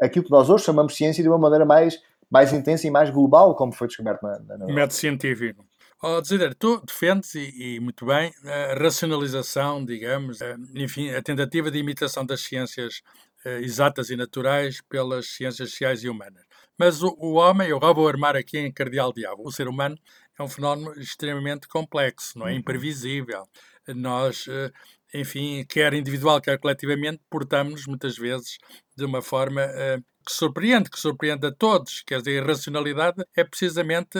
aquilo 0.00 0.24
que 0.24 0.30
nós 0.30 0.48
hoje 0.48 0.64
chamamos 0.64 0.96
ciência 0.96 1.22
de 1.22 1.28
uma 1.28 1.38
maneira 1.38 1.66
mais, 1.66 2.00
mais 2.34 2.52
intensa 2.52 2.84
e 2.84 2.90
mais 2.90 3.10
global, 3.10 3.54
como 3.54 3.72
foi 3.72 3.86
descoberto 3.86 4.20
na, 4.24 4.40
na. 4.40 4.66
Método 4.66 4.94
científico. 4.94 5.64
Oh, 6.02 6.20
Desider, 6.20 6.52
tu 6.56 6.82
defendes, 6.84 7.32
e, 7.36 7.76
e, 7.76 7.80
muito 7.80 8.04
bem, 8.04 8.32
a 8.44 8.74
racionalização, 8.74 9.84
digamos, 9.84 10.42
a, 10.42 10.56
enfim, 10.74 11.10
a 11.10 11.22
tentativa 11.22 11.70
de 11.70 11.78
imitação 11.78 12.26
das 12.26 12.40
ciências 12.40 13.02
eh, 13.44 13.60
exatas 13.60 14.10
e 14.10 14.16
naturais 14.16 14.82
pelas 14.88 15.28
ciências 15.28 15.70
sociais 15.70 16.02
e 16.02 16.08
humanas. 16.08 16.42
Mas 16.76 17.02
o, 17.02 17.16
o 17.20 17.34
homem, 17.34 17.68
eu 17.68 17.78
vou 17.78 18.08
armar 18.08 18.34
aqui 18.34 18.58
em 18.58 18.72
cardeal 18.72 19.12
diabo, 19.12 19.46
o 19.46 19.52
ser 19.52 19.68
humano 19.68 19.96
é 20.36 20.42
um 20.42 20.48
fenómeno 20.48 20.92
extremamente 21.00 21.68
complexo, 21.68 22.36
não 22.36 22.48
é? 22.48 22.50
Uhum. 22.50 22.58
Imprevisível. 22.58 23.44
Nós, 23.86 24.46
eh, 24.48 24.72
enfim, 25.14 25.64
quer 25.68 25.94
individual, 25.94 26.40
quer 26.40 26.58
coletivamente, 26.58 27.22
portamos 27.30 27.86
muitas 27.86 28.18
vezes 28.18 28.58
de 28.96 29.04
uma 29.04 29.22
forma 29.22 29.64
uh, 29.64 30.04
que 30.24 30.32
surpreende, 30.32 30.90
que 30.90 30.98
surpreende 30.98 31.46
a 31.46 31.52
todos. 31.52 32.02
Quer 32.06 32.18
dizer, 32.18 32.30
a 32.40 32.44
irracionalidade 32.44 33.24
é 33.36 33.44
precisamente, 33.44 34.18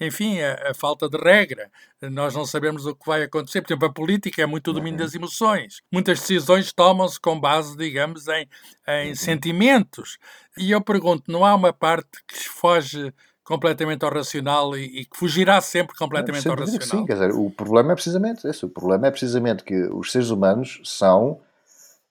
enfim, 0.00 0.40
a, 0.40 0.70
a, 0.70 0.74
falta 0.74 1.08
de 1.08 1.18
regra. 1.18 1.70
Nós 2.00 2.34
não 2.34 2.44
sabemos 2.44 2.86
o 2.86 2.94
que 2.94 3.06
vai 3.06 3.22
acontecer. 3.24 3.60
Por 3.62 3.72
exemplo, 3.72 3.88
a 3.88 3.92
política 3.92 4.42
é 4.42 4.46
muito 4.46 4.70
o 4.70 4.74
domínio 4.74 4.98
das 4.98 5.14
emoções. 5.14 5.80
Muitas 5.90 6.20
decisões 6.20 6.72
tomam-se 6.72 7.20
com 7.20 7.38
base, 7.38 7.76
digamos, 7.76 8.28
em, 8.28 8.48
em 8.88 9.08
uhum. 9.10 9.14
sentimentos. 9.14 10.18
E 10.56 10.70
eu 10.70 10.80
pergunto, 10.80 11.30
não 11.30 11.44
há 11.44 11.54
uma 11.54 11.72
parte 11.72 12.22
que 12.26 12.48
foge 12.48 13.12
completamente 13.44 14.04
ao 14.04 14.12
racional 14.12 14.76
e, 14.76 15.00
e 15.00 15.04
que 15.04 15.16
fugirá 15.16 15.60
sempre 15.60 15.96
completamente 15.96 16.48
ao 16.48 16.56
racional? 16.56 16.86
Sim, 16.86 17.04
quer 17.04 17.14
dizer, 17.14 17.32
o 17.32 17.50
problema 17.50 17.92
é 17.92 17.94
precisamente 17.94 18.46
esse. 18.46 18.64
O 18.64 18.68
problema 18.68 19.08
é 19.08 19.10
precisamente 19.10 19.64
que 19.64 19.74
os 19.74 20.12
seres 20.12 20.30
humanos 20.30 20.80
são... 20.84 21.40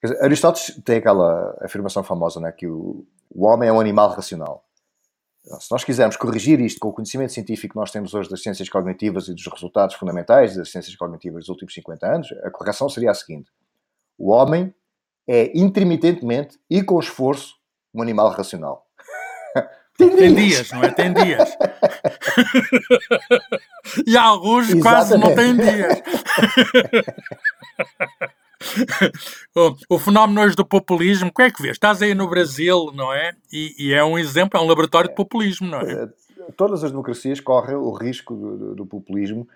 Dizer, 0.04 0.24
Aristóteles 0.24 0.82
tem 0.84 0.98
aquela 0.98 1.58
afirmação 1.62 2.04
famosa, 2.04 2.40
né, 2.40 2.52
que 2.52 2.68
o, 2.68 3.06
o 3.30 3.46
homem 3.46 3.70
é 3.70 3.74
um 3.74 3.80
animal 3.80 4.10
racional. 4.10 4.66
Se 5.60 5.72
nós 5.72 5.84
quisermos 5.84 6.18
corrigir 6.18 6.60
isto 6.60 6.80
com 6.80 6.90
o 6.90 6.94
conhecimento 6.94 7.34
científico 7.34 7.74
que 7.74 7.80
nós 7.80 7.92
temos 7.92 8.14
hoje 8.14 8.30
das 8.30 8.44
ciências 8.44 8.70
cognitivas 8.70 9.28
e 9.28 9.34
dos 9.34 9.48
resultados 9.48 9.96
fundamentais 9.96 10.56
das 10.56 10.70
ciências 10.70 10.96
cognitivas 10.96 11.42
dos 11.42 11.50
últimos 11.50 11.74
50 11.74 12.08
anos, 12.08 12.32
a 12.44 12.52
correção 12.52 12.88
seria 12.88 13.10
a 13.10 13.14
seguinte: 13.14 13.52
o 14.18 14.30
homem 14.30 14.74
é 15.28 15.52
intermitentemente 15.58 16.60
e 16.70 16.84
com 16.84 17.00
esforço 17.00 17.56
um 17.94 18.02
animal 18.02 18.30
racional. 18.30 18.88
Tem, 20.10 20.18
tem 20.18 20.34
dias. 20.34 20.72
não 20.72 20.84
é? 20.84 20.92
Tem 20.92 21.14
dias. 21.14 21.56
e 24.08 24.18
alguns 24.18 24.70
Exatamente. 24.70 24.84
quase 24.84 25.18
não 25.18 25.36
têm 25.36 25.56
dias. 25.56 26.02
o, 29.56 29.96
o, 29.96 30.00
fenómeno 30.00 30.42
hoje 30.42 30.56
do 30.56 30.66
populismo, 30.66 31.32
como 31.32 31.48
é 31.48 31.52
que 31.52 31.62
vês? 31.62 31.74
Estás 31.74 32.02
aí 32.02 32.14
no 32.14 32.30
Brasil, 32.30 32.92
não 32.94 33.14
é? 33.14 33.34
E, 33.52 33.76
e, 33.78 33.94
é 33.94 34.04
um 34.04 34.18
exemplo, 34.18 34.60
é 34.60 34.64
um 34.64 34.68
laboratório 34.68 35.10
de 35.10 35.16
populismo, 35.16 35.68
não 35.68 35.82
é? 35.82 35.92
Eh, 35.92 36.08
todas 36.56 36.84
as 36.84 36.92
democracias 36.92 37.40
correm 37.40 37.76
o 37.76 37.92
risco 37.92 38.36
do, 38.36 38.58
do, 38.58 38.76
do 38.76 38.86
populismo 38.86 39.48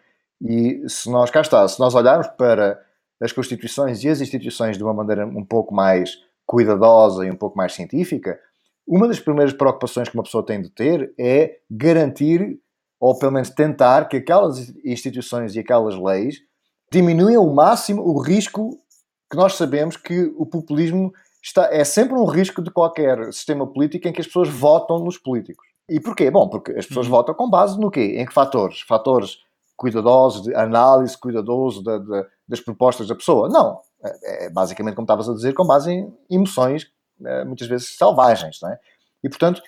e 0.42 0.84
se 0.88 1.10
nós, 1.10 1.30
cá 1.30 1.42
está, 1.42 1.68
se 1.68 1.80
nós 1.80 1.96
olharmos 1.96 2.28
para 2.28 2.82
as 3.22 3.32
constituições 3.32 4.04
e 4.04 4.10
as 4.10 4.22
instituições 4.22 4.78
de 4.78 4.84
uma 4.84 4.94
maneira 4.94 5.26
um 5.26 5.44
pouco 5.44 5.74
mais 5.74 6.18
cuidadosa 6.46 7.26
e 7.26 7.32
um 7.32 7.36
pouco 7.36 7.58
mais 7.58 7.74
científica, 7.74 8.40
uma 8.88 9.08
das 9.08 9.20
primeiras 9.20 9.54
preocupações 9.54 10.10
que 10.10 10.16
uma 10.16 10.24
pessoa 10.24 10.46
tem 10.46 10.62
de 10.62 10.70
ter 10.70 11.14
é 11.20 11.58
garantir, 11.70 12.60
ou 13.00 13.18
pelo 13.18 13.32
menos 13.32 13.50
tentar, 13.50 14.08
que 14.08 14.18
aquelas 14.18 14.74
instituições 14.84 15.56
e 15.56 15.60
aquelas 15.60 15.96
leis 15.96 16.38
diminuem 16.92 17.36
ao 17.36 17.52
máximo 17.54 18.02
o 18.02 18.22
risco 18.22 18.80
que 19.30 19.36
nós 19.36 19.56
sabemos 19.56 19.98
que 19.98 20.32
o 20.38 20.46
populismo 20.46 21.12
está, 21.42 21.68
é 21.74 21.84
sempre 21.84 22.16
um 22.16 22.26
risco 22.26 22.62
de 22.62 22.72
qualquer 22.72 23.34
sistema 23.34 23.66
político 23.66 24.08
em 24.08 24.14
que 24.14 24.22
as 24.22 24.28
pessoas 24.28 24.50
votam 24.50 25.00
nos 25.00 25.18
políticos. 25.18 25.66
E 25.90 26.00
porquê? 26.00 26.30
Bom, 26.32 26.48
porque 26.48 26.72
as 26.72 26.86
pessoas 26.86 27.08
uhum. 27.08 27.12
votam 27.12 27.36
com 27.36 27.50
base 27.50 27.80
no 27.80 27.92
quê? 27.92 28.16
Em 28.18 28.26
que 28.26 28.34
fatores? 28.34 28.82
Fatores 28.82 29.38
cuidadosos, 29.76 30.44
de 30.44 30.56
análise 30.56 31.18
cuidadoso 31.18 31.84
de, 31.84 32.00
de, 32.00 32.26
das 32.48 32.60
propostas 32.60 33.08
da 33.08 33.16
pessoa? 33.16 33.50
Não. 33.50 33.80
É, 34.04 34.46
é 34.46 34.50
basicamente, 34.50 34.96
como 34.96 35.06
estavas 35.06 35.28
a 35.28 35.34
dizer, 35.34 35.54
com 35.54 35.66
base 35.66 35.92
em 35.92 36.14
emoções 36.30 36.88
muitas 37.46 37.68
vezes 37.68 37.98
selvagens, 37.98 38.60
não 38.62 38.72
é? 38.72 38.80
E, 39.24 39.30
portanto, 39.30 39.62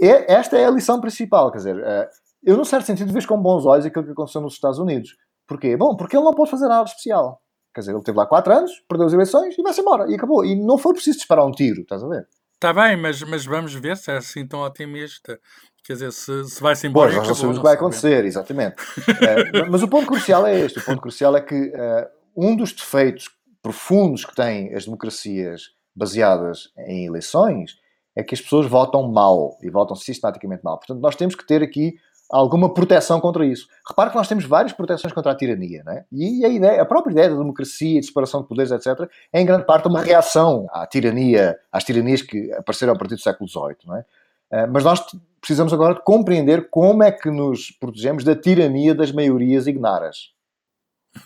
é, 0.00 0.32
esta 0.32 0.56
é 0.56 0.66
a 0.66 0.70
lição 0.70 1.00
principal, 1.00 1.50
quer 1.50 1.58
dizer, 1.58 1.78
eh, 1.78 2.08
eu, 2.44 2.56
num 2.56 2.64
certo 2.64 2.86
sentido, 2.86 3.12
vejo 3.12 3.28
com 3.28 3.40
bons 3.40 3.64
olhos 3.64 3.86
aquilo 3.86 4.04
que 4.04 4.10
aconteceu 4.10 4.40
nos 4.40 4.54
Estados 4.54 4.78
Unidos. 4.78 5.16
Porquê? 5.46 5.76
Bom, 5.76 5.96
porque 5.96 6.16
ele 6.16 6.24
não 6.24 6.34
pôde 6.34 6.50
fazer 6.50 6.66
nada 6.66 6.84
especial. 6.84 7.40
Quer 7.74 7.80
dizer, 7.82 7.92
ele 7.92 8.02
teve 8.02 8.18
lá 8.18 8.26
4 8.26 8.52
anos, 8.52 8.72
perdeu 8.88 9.06
as 9.06 9.12
eleições 9.12 9.56
e 9.56 9.62
vai-se 9.62 9.80
embora. 9.80 10.10
E 10.10 10.14
acabou. 10.14 10.44
E 10.44 10.56
não 10.56 10.76
foi 10.76 10.92
preciso 10.92 11.18
disparar 11.18 11.46
um 11.46 11.52
tiro, 11.52 11.82
estás 11.82 12.02
a 12.02 12.08
ver? 12.08 12.26
Está 12.54 12.72
bem, 12.72 12.96
mas, 12.96 13.22
mas 13.22 13.44
vamos 13.44 13.74
ver 13.74 13.96
se 13.96 14.10
é 14.10 14.16
assim 14.16 14.46
tão 14.46 14.60
otimista. 14.60 15.38
Quer 15.84 15.94
dizer, 15.94 16.12
se, 16.12 16.44
se 16.44 16.60
vai-se 16.60 16.86
embora. 16.86 17.10
Pois, 17.10 17.18
nós 17.18 17.28
não 17.28 17.34
sabemos 17.34 17.58
o 17.58 17.60
que 17.60 17.66
vai 17.66 17.74
acontecer, 17.74 18.24
exatamente. 18.24 18.76
uh, 18.98 19.70
mas 19.70 19.82
o 19.82 19.88
ponto 19.88 20.06
crucial 20.06 20.46
é 20.46 20.58
este: 20.60 20.78
o 20.78 20.84
ponto 20.84 21.00
crucial 21.00 21.36
é 21.36 21.40
que 21.40 21.54
uh, 21.54 22.08
um 22.36 22.56
dos 22.56 22.72
defeitos 22.72 23.30
profundos 23.62 24.24
que 24.24 24.34
têm 24.34 24.74
as 24.74 24.84
democracias 24.84 25.70
baseadas 25.94 26.72
em 26.78 27.06
eleições 27.06 27.80
é 28.14 28.22
que 28.22 28.34
as 28.34 28.40
pessoas 28.40 28.66
votam 28.66 29.10
mal 29.10 29.56
e 29.62 29.70
votam 29.70 29.96
sistematicamente 29.96 30.62
mal. 30.62 30.78
Portanto, 30.78 31.00
nós 31.00 31.16
temos 31.16 31.34
que 31.34 31.46
ter 31.46 31.62
aqui 31.62 31.94
alguma 32.30 32.72
proteção 32.72 33.20
contra 33.20 33.44
isso. 33.44 33.66
Repare 33.86 34.10
que 34.10 34.16
nós 34.16 34.26
temos 34.26 34.44
várias 34.44 34.72
proteções 34.72 35.12
contra 35.12 35.32
a 35.32 35.34
tirania, 35.34 35.82
não 35.84 35.92
é? 35.92 36.04
E 36.10 36.44
a, 36.44 36.48
ideia, 36.48 36.82
a 36.82 36.86
própria 36.86 37.12
ideia 37.12 37.30
da 37.30 37.36
democracia, 37.36 38.00
de 38.00 38.06
separação 38.06 38.42
de 38.42 38.48
poderes, 38.48 38.72
etc., 38.72 39.08
é 39.32 39.40
em 39.40 39.46
grande 39.46 39.66
parte 39.66 39.86
uma 39.86 40.00
reação 40.00 40.66
à 40.70 40.86
tirania, 40.86 41.58
às 41.70 41.84
tiranias 41.84 42.22
que 42.22 42.50
apareceram 42.52 42.94
a 42.94 42.98
partir 42.98 43.16
do 43.16 43.20
século 43.20 43.48
XVIII, 43.48 43.76
não 43.86 43.96
é? 43.96 44.04
Eh, 44.52 44.66
mas 44.66 44.84
nós 44.84 45.04
precisamos 45.40 45.72
agora 45.72 45.94
de 45.94 46.02
compreender 46.02 46.68
como 46.70 47.02
é 47.02 47.10
que 47.10 47.30
nos 47.30 47.70
protegemos 47.70 48.24
da 48.24 48.36
tirania 48.36 48.94
das 48.94 49.12
maiorias 49.12 49.66
ignaras. 49.66 50.32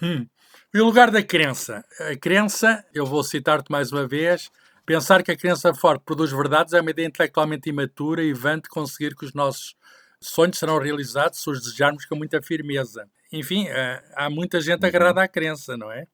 Hum. 0.02 0.26
E 0.76 0.80
o 0.82 0.84
lugar 0.84 1.10
da 1.10 1.22
crença? 1.22 1.82
A 1.98 2.14
crença, 2.14 2.84
eu 2.92 3.06
vou 3.06 3.24
citar-te 3.24 3.72
mais 3.72 3.92
uma 3.92 4.06
vez, 4.06 4.50
pensar 4.84 5.22
que 5.22 5.32
a 5.32 5.36
crença 5.36 5.72
forte 5.72 6.02
produz 6.04 6.30
verdades 6.30 6.74
é 6.74 6.80
uma 6.82 6.90
ideia 6.90 7.06
intelectualmente 7.06 7.70
imatura 7.70 8.22
e 8.22 8.34
vã 8.34 8.58
de 8.58 8.68
conseguir 8.68 9.16
que 9.16 9.24
os 9.24 9.32
nossos 9.32 9.74
sonhos 10.20 10.58
serão 10.58 10.78
realizados 10.78 11.40
se 11.40 11.48
os 11.48 11.62
desejarmos 11.62 12.04
com 12.04 12.14
muita 12.14 12.42
firmeza. 12.42 13.08
Enfim, 13.32 13.66
eh, 13.68 14.04
há 14.14 14.28
muita 14.28 14.60
gente 14.60 14.82
uhum. 14.82 14.88
agarrada 14.88 15.22
à 15.22 15.26
crença, 15.26 15.78
não 15.78 15.90
é? 15.90 16.06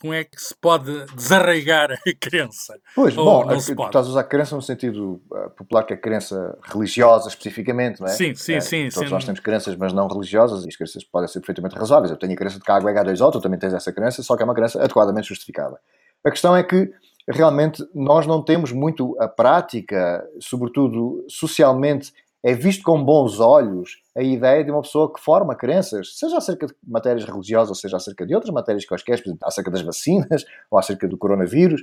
Como 0.00 0.14
é 0.14 0.24
que 0.24 0.40
se 0.40 0.54
pode 0.54 1.04
desarraigar 1.14 1.92
a 1.92 2.14
crença? 2.18 2.80
Pois, 2.94 3.16
Ou 3.16 3.24
bom, 3.24 3.44
não 3.44 3.60
se 3.60 3.74
pode. 3.74 3.90
estás 3.90 4.06
a 4.06 4.10
usar 4.10 4.24
crença 4.24 4.56
no 4.56 4.62
sentido 4.62 5.20
uh, 5.30 5.50
popular, 5.50 5.84
que 5.84 5.92
é 5.92 5.96
crença 5.96 6.58
religiosa 6.62 7.28
especificamente, 7.28 8.00
não 8.00 8.06
é? 8.06 8.12
Sim, 8.12 8.34
sim, 8.34 8.54
é, 8.54 8.60
sim. 8.60 8.88
Todos 8.88 9.08
sim. 9.08 9.14
nós 9.14 9.24
temos 9.24 9.40
crenças, 9.40 9.76
mas 9.76 9.92
não 9.92 10.08
religiosas, 10.08 10.64
e 10.64 10.68
as 10.68 10.76
crenças 10.76 11.04
podem 11.04 11.28
ser 11.28 11.40
perfeitamente 11.40 11.76
razoáveis. 11.76 12.10
Eu 12.10 12.16
tenho 12.16 12.32
a 12.32 12.36
crença 12.36 12.58
de 12.58 12.64
que 12.64 12.70
a 12.70 12.76
água 12.76 12.90
é 12.90 12.94
H2O, 12.94 13.32
tu 13.32 13.40
também 13.42 13.58
tens 13.58 13.74
essa 13.74 13.92
crença, 13.92 14.22
só 14.22 14.36
que 14.36 14.42
é 14.42 14.44
uma 14.46 14.54
crença 14.54 14.82
adequadamente 14.82 15.28
justificada. 15.28 15.78
A 16.24 16.30
questão 16.30 16.56
é 16.56 16.62
que 16.62 16.90
realmente 17.28 17.86
nós 17.94 18.26
não 18.26 18.42
temos 18.42 18.72
muito 18.72 19.14
a 19.20 19.28
prática, 19.28 20.26
sobretudo 20.40 21.24
socialmente 21.28 22.12
é 22.42 22.54
visto 22.54 22.82
com 22.82 23.04
bons 23.04 23.38
olhos 23.38 23.99
a 24.20 24.22
ideia 24.22 24.62
de 24.62 24.70
uma 24.70 24.82
pessoa 24.82 25.10
que 25.12 25.18
forma 25.18 25.54
crenças, 25.54 26.18
seja 26.18 26.36
acerca 26.36 26.66
de 26.66 26.74
matérias 26.86 27.24
religiosas, 27.24 27.80
seja 27.80 27.96
acerca 27.96 28.26
de 28.26 28.34
outras 28.34 28.52
matérias 28.52 28.84
quaisquer, 28.84 29.22
acerca 29.42 29.70
das 29.70 29.80
vacinas 29.80 30.44
ou 30.70 30.78
acerca 30.78 31.08
do 31.08 31.16
coronavírus. 31.16 31.82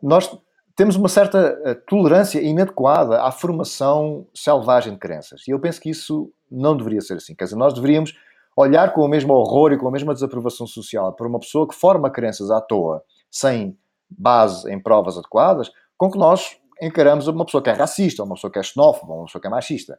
Nós 0.00 0.30
temos 0.76 0.94
uma 0.94 1.08
certa 1.08 1.60
eh, 1.64 1.74
tolerância 1.74 2.40
inadequada 2.40 3.22
à 3.22 3.32
formação 3.32 4.24
selvagem 4.32 4.92
de 4.92 5.00
crenças. 5.00 5.46
E 5.48 5.50
eu 5.50 5.58
penso 5.58 5.80
que 5.80 5.90
isso 5.90 6.32
não 6.48 6.76
deveria 6.76 7.00
ser 7.00 7.14
assim. 7.14 7.34
Quer 7.34 7.44
dizer, 7.44 7.56
nós 7.56 7.74
deveríamos 7.74 8.14
olhar 8.56 8.92
com 8.92 9.00
o 9.02 9.08
mesmo 9.08 9.34
horror 9.34 9.72
e 9.72 9.78
com 9.78 9.88
a 9.88 9.90
mesma 9.90 10.14
desaprovação 10.14 10.68
social 10.68 11.12
para 11.12 11.26
uma 11.26 11.40
pessoa 11.40 11.66
que 11.66 11.74
forma 11.74 12.08
crenças 12.08 12.52
à 12.52 12.60
toa, 12.60 13.02
sem 13.28 13.76
base 14.08 14.72
em 14.72 14.80
provas 14.80 15.18
adequadas, 15.18 15.72
com 15.98 16.08
que 16.08 16.18
nós 16.18 16.56
encaramos 16.80 17.26
uma 17.26 17.44
pessoa 17.44 17.62
que 17.62 17.70
é 17.70 17.72
racista, 17.72 18.22
uma 18.22 18.34
pessoa 18.34 18.52
que 18.52 18.58
é 18.60 18.62
xenófoba, 18.62 19.12
uma 19.12 19.24
pessoa 19.24 19.42
que 19.42 19.48
é 19.48 19.50
machista. 19.50 19.98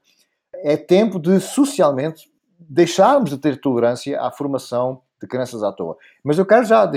É 0.63 0.77
tempo 0.77 1.19
de, 1.19 1.39
socialmente, 1.39 2.29
deixarmos 2.59 3.29
de 3.29 3.37
ter 3.37 3.59
tolerância 3.59 4.19
à 4.21 4.31
formação 4.31 5.01
de 5.21 5.27
crenças 5.27 5.63
à 5.63 5.71
toa. 5.71 5.97
Mas 6.23 6.37
eu 6.37 6.45
quero 6.45 6.65
já 6.65 6.89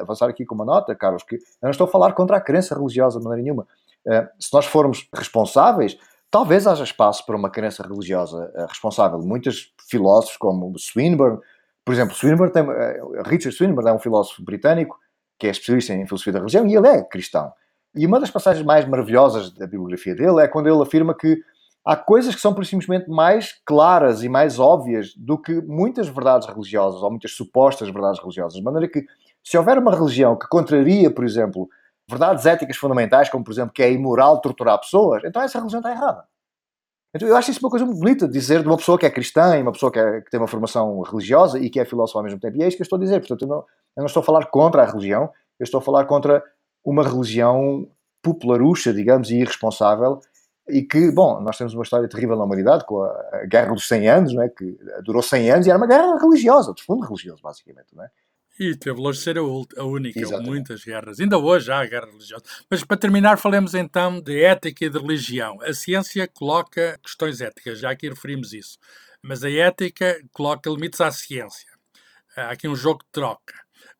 avançar 0.00 0.28
aqui 0.28 0.44
com 0.44 0.54
uma 0.54 0.64
nota, 0.64 0.94
Carlos, 0.94 1.22
que 1.22 1.36
eu 1.36 1.40
não 1.62 1.70
estou 1.70 1.86
a 1.86 1.90
falar 1.90 2.12
contra 2.12 2.36
a 2.36 2.40
crença 2.40 2.74
religiosa 2.74 3.18
de 3.18 3.24
maneira 3.24 3.42
nenhuma. 3.42 3.66
Eh, 4.06 4.28
se 4.38 4.52
nós 4.52 4.66
formos 4.66 5.08
responsáveis, 5.14 5.98
talvez 6.30 6.66
haja 6.66 6.84
espaço 6.84 7.24
para 7.26 7.36
uma 7.36 7.50
crença 7.50 7.82
religiosa 7.82 8.50
uh, 8.54 8.66
responsável. 8.66 9.18
Muitos 9.18 9.74
filósofos, 9.88 10.36
como 10.36 10.78
Swinburne, 10.78 11.38
por 11.84 11.92
exemplo, 11.92 12.14
Swinburne 12.14 12.52
tem, 12.52 12.64
Richard 13.26 13.52
Swinburne 13.52 13.90
é 13.90 13.92
um 13.92 13.98
filósofo 13.98 14.42
britânico 14.42 14.98
que 15.38 15.46
é 15.46 15.50
especialista 15.50 15.94
em 15.94 16.06
filosofia 16.06 16.34
da 16.34 16.38
religião 16.38 16.66
e 16.66 16.76
ele 16.76 16.86
é 16.86 17.02
cristão. 17.02 17.52
E 17.94 18.06
uma 18.06 18.20
das 18.20 18.30
passagens 18.30 18.64
mais 18.64 18.86
maravilhosas 18.86 19.50
da 19.50 19.66
bibliografia 19.66 20.14
dele 20.14 20.40
é 20.40 20.46
quando 20.46 20.68
ele 20.68 20.80
afirma 20.82 21.14
que 21.14 21.42
há 21.84 21.96
coisas 21.96 22.34
que 22.34 22.40
são 22.40 22.54
simplesmente 22.62 23.08
mais 23.08 23.54
claras 23.64 24.22
e 24.22 24.28
mais 24.28 24.58
óbvias 24.58 25.12
do 25.16 25.38
que 25.38 25.60
muitas 25.62 26.08
verdades 26.08 26.46
religiosas 26.48 27.02
ou 27.02 27.10
muitas 27.10 27.32
supostas 27.32 27.90
verdades 27.90 28.20
religiosas. 28.20 28.58
De 28.58 28.62
maneira 28.62 28.88
que, 28.88 29.04
se 29.42 29.56
houver 29.56 29.78
uma 29.78 29.94
religião 29.94 30.36
que 30.36 30.46
contraria, 30.48 31.10
por 31.10 31.24
exemplo, 31.24 31.68
verdades 32.08 32.44
éticas 32.46 32.76
fundamentais, 32.76 33.28
como 33.28 33.44
por 33.44 33.52
exemplo 33.52 33.72
que 33.72 33.82
é 33.82 33.92
imoral 33.92 34.40
torturar 34.40 34.78
pessoas, 34.78 35.22
então 35.24 35.40
essa 35.42 35.58
religião 35.58 35.80
está 35.80 35.90
errada. 35.90 36.24
Então 37.14 37.28
eu 37.28 37.36
acho 37.36 37.50
isso 37.50 37.60
uma 37.60 37.70
coisa 37.70 37.84
muito 37.84 37.98
bonita 37.98 38.28
dizer 38.28 38.62
de 38.62 38.68
uma 38.68 38.76
pessoa 38.76 38.98
que 38.98 39.06
é 39.06 39.10
cristã 39.10 39.56
e 39.56 39.62
uma 39.62 39.72
pessoa 39.72 39.90
que, 39.90 39.98
é, 39.98 40.20
que 40.20 40.30
tem 40.30 40.38
uma 40.38 40.46
formação 40.46 41.00
religiosa 41.02 41.58
e 41.58 41.68
que 41.68 41.80
é 41.80 41.84
filósofa 41.84 42.20
ao 42.20 42.24
mesmo 42.24 42.38
tempo. 42.38 42.56
E 42.56 42.62
é 42.62 42.68
isso 42.68 42.76
que 42.76 42.82
eu 42.82 42.84
estou 42.84 42.98
a 42.98 43.00
dizer. 43.00 43.18
Portanto, 43.18 43.42
eu 43.42 43.48
não, 43.48 43.56
eu 43.56 43.64
não 43.98 44.06
estou 44.06 44.20
a 44.20 44.24
falar 44.24 44.46
contra 44.46 44.82
a 44.82 44.86
religião, 44.86 45.30
eu 45.58 45.64
estou 45.64 45.78
a 45.78 45.82
falar 45.82 46.04
contra 46.04 46.42
uma 46.84 47.02
religião 47.02 47.88
popularucha, 48.22 48.92
digamos, 48.92 49.30
e 49.30 49.36
irresponsável, 49.36 50.20
e 50.68 50.82
que, 50.82 51.10
bom, 51.10 51.40
nós 51.40 51.58
temos 51.58 51.74
uma 51.74 51.82
história 51.82 52.08
terrível 52.08 52.36
na 52.36 52.44
humanidade, 52.44 52.84
com 52.84 53.02
a, 53.02 53.44
Guerra 53.46 53.74
dos 53.74 53.86
100 53.86 54.08
Anos, 54.08 54.34
não 54.34 54.42
é? 54.42 54.48
que 54.48 54.78
durou 55.04 55.22
100 55.22 55.50
anos 55.50 55.66
e 55.66 55.70
era 55.70 55.78
uma 55.78 55.86
guerra 55.86 56.18
religiosa, 56.18 56.72
de 56.74 56.82
fundo 56.82 57.04
religioso, 57.04 57.42
basicamente. 57.42 57.94
Não 57.94 58.04
é? 58.04 58.10
E 58.58 58.76
teve 58.76 59.00
longe 59.00 59.18
de 59.18 59.24
ser 59.24 59.38
a, 59.38 59.42
única, 59.42 60.20
Exatamente. 60.20 60.50
muitas 60.50 60.84
guerras. 60.84 61.18
Ainda 61.18 61.38
hoje 61.38 61.72
há 61.72 61.84
guerra 61.86 62.06
religiosa. 62.06 62.44
Mas 62.70 62.84
para 62.84 62.96
terminar, 62.96 63.38
falemos 63.38 63.74
então 63.74 64.20
de 64.20 64.44
ética 64.44 64.84
e 64.84 64.90
de 64.90 64.98
religião. 64.98 65.58
A 65.62 65.72
ciência 65.72 66.28
coloca 66.28 66.98
questões 67.02 67.40
éticas, 67.40 67.78
já 67.78 67.90
aqui 67.90 68.08
referimos 68.08 68.52
isso. 68.52 68.78
Mas 69.22 69.42
a 69.42 69.50
ética 69.50 70.20
coloca 70.30 70.68
limites 70.68 71.00
à 71.00 71.10
ciência. 71.10 71.70
Há 72.36 72.50
aqui 72.50 72.68
um 72.68 72.76
jogo 72.76 73.00
de 73.02 73.10
troca. 73.10 73.54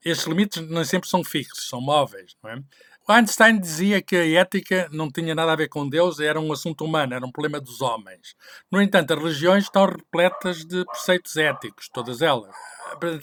Estes 0.05 0.27
limites 0.27 0.63
nem 0.69 0.85
sempre 0.85 1.09
são 1.09 1.25
fixos, 1.25 1.69
são 1.69 1.81
móveis, 1.81 2.37
não 2.43 2.51
é? 2.51 2.63
Einstein 3.09 3.59
dizia 3.59 4.01
que 4.01 4.17
a 4.17 4.41
ética 4.41 4.89
não 4.93 5.11
tinha 5.11 5.35
nada 5.35 5.53
a 5.53 5.57
ver 5.57 5.69
com 5.69 5.89
Deus, 5.89 6.21
era 6.21 6.41
um 6.41 6.53
assunto 6.53 6.85
humano, 6.85 7.15
era 7.15 7.25
um 7.25 7.33
problema 7.33 7.61
dos 7.61 7.81
homens. 7.81 8.35
No 8.71 8.81
entanto, 8.81 9.13
as 9.13 9.19
religiões 9.19 9.65
estão 9.65 9.85
repletas 9.87 10.65
de 10.65 10.85
preceitos 10.85 11.37
éticos, 11.37 11.89
todas 11.89 12.23
elas. 12.23 12.55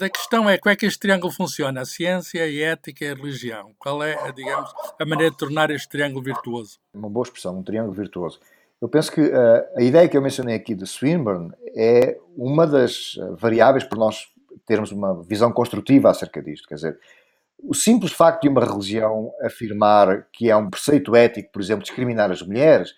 A 0.02 0.10
questão 0.10 0.50
é 0.50 0.58
como 0.58 0.72
é 0.72 0.76
que 0.76 0.86
este 0.86 1.00
triângulo 1.00 1.32
funciona? 1.32 1.82
A 1.82 1.86
ciência, 1.86 2.44
a 2.44 2.52
ética 2.52 3.06
e 3.06 3.10
a 3.10 3.14
religião. 3.14 3.74
Qual 3.78 4.02
é, 4.04 4.32
digamos, 4.32 4.74
a 5.00 5.06
maneira 5.06 5.32
de 5.32 5.38
tornar 5.38 5.70
este 5.72 5.90
triângulo 5.90 6.24
virtuoso? 6.24 6.80
Uma 6.94 7.10
boa 7.10 7.24
expressão, 7.24 7.58
um 7.58 7.64
triângulo 7.64 7.94
virtuoso. 7.94 8.40
Eu 8.82 8.88
penso 8.88 9.12
que 9.12 9.22
uh, 9.22 9.66
a 9.76 9.82
ideia 9.82 10.08
que 10.08 10.16
eu 10.16 10.22
mencionei 10.22 10.56
aqui 10.56 10.76
de 10.76 10.86
Swinburne 10.86 11.52
é 11.76 12.18
uma 12.36 12.68
das 12.68 13.18
eh, 13.20 13.32
variáveis 13.36 13.84
para 13.84 13.98
nós 13.98 14.28
termos 14.68 14.92
uma 14.92 15.24
visão 15.24 15.52
construtiva 15.52 16.10
acerca 16.12 16.42
disto. 16.44 16.68
Quer 16.68 16.76
dizer, 16.76 17.00
o 17.60 17.74
simples 17.74 18.12
facto 18.12 18.44
de 18.44 18.50
uma 18.50 18.64
religião 18.64 19.32
afirmar 19.42 20.28
que 20.32 20.50
é 20.50 20.56
um 20.56 20.70
preceito 20.70 21.16
ético, 21.16 21.52
por 21.52 21.62
exemplo, 21.62 21.84
discriminar 21.84 22.32
as 22.32 22.42
mulheres, 22.42 22.94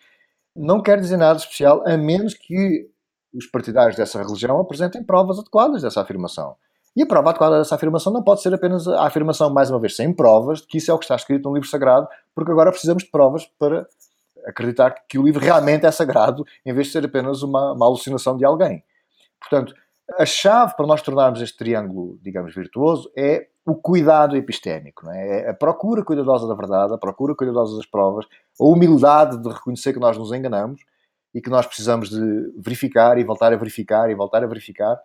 não 0.55 0.81
quer 0.81 0.99
dizer 0.99 1.17
nada 1.17 1.39
especial, 1.39 1.83
a 1.87 1.97
menos 1.97 2.33
que 2.33 2.89
os 3.33 3.45
partidários 3.45 3.95
dessa 3.95 4.21
religião 4.21 4.59
apresentem 4.59 5.03
provas 5.03 5.39
adequadas 5.39 5.81
dessa 5.81 6.01
afirmação. 6.01 6.55
E 6.95 7.03
a 7.03 7.05
prova 7.05 7.29
adequada 7.29 7.59
dessa 7.59 7.75
afirmação 7.75 8.11
não 8.11 8.23
pode 8.23 8.41
ser 8.41 8.53
apenas 8.53 8.87
a 8.87 9.05
afirmação, 9.05 9.49
mais 9.49 9.69
uma 9.69 9.79
vez, 9.79 9.95
sem 9.95 10.11
provas, 10.11 10.61
de 10.61 10.67
que 10.67 10.77
isso 10.79 10.91
é 10.91 10.93
o 10.93 10.97
que 10.97 11.05
está 11.05 11.15
escrito 11.15 11.47
no 11.47 11.53
livro 11.53 11.69
sagrado, 11.69 12.07
porque 12.33 12.51
agora 12.51 12.71
precisamos 12.71 13.03
de 13.03 13.09
provas 13.09 13.45
para 13.59 13.87
acreditar 14.45 14.91
que 15.07 15.19
o 15.19 15.23
livro 15.23 15.39
realmente 15.39 15.85
é 15.85 15.91
sagrado, 15.91 16.45
em 16.65 16.73
vez 16.73 16.87
de 16.87 16.93
ser 16.93 17.05
apenas 17.05 17.43
uma, 17.43 17.73
uma 17.73 17.85
alucinação 17.85 18.35
de 18.35 18.43
alguém. 18.43 18.83
Portanto, 19.39 19.73
a 20.17 20.25
chave 20.25 20.75
para 20.75 20.87
nós 20.87 21.01
tornarmos 21.01 21.41
este 21.41 21.57
triângulo, 21.57 22.17
digamos, 22.21 22.53
virtuoso 22.55 23.11
é 23.15 23.47
o 23.65 23.75
cuidado 23.75 24.35
epistémico, 24.35 25.05
não 25.05 25.13
é? 25.13 25.41
é 25.41 25.49
a 25.49 25.53
procura 25.53 26.03
cuidadosa 26.03 26.47
da 26.47 26.55
verdade, 26.55 26.93
a 26.93 26.97
procura 26.97 27.35
cuidadosa 27.35 27.75
das 27.77 27.85
provas, 27.85 28.25
a 28.59 28.63
humildade 28.63 29.37
de 29.41 29.49
reconhecer 29.49 29.93
que 29.93 29.99
nós 29.99 30.17
nos 30.17 30.31
enganamos 30.31 30.81
e 31.33 31.41
que 31.41 31.49
nós 31.49 31.65
precisamos 31.65 32.09
de 32.09 32.53
verificar 32.57 33.17
e 33.17 33.23
voltar 33.23 33.53
a 33.53 33.55
verificar 33.55 34.09
e 34.09 34.15
voltar 34.15 34.43
a 34.43 34.47
verificar. 34.47 34.99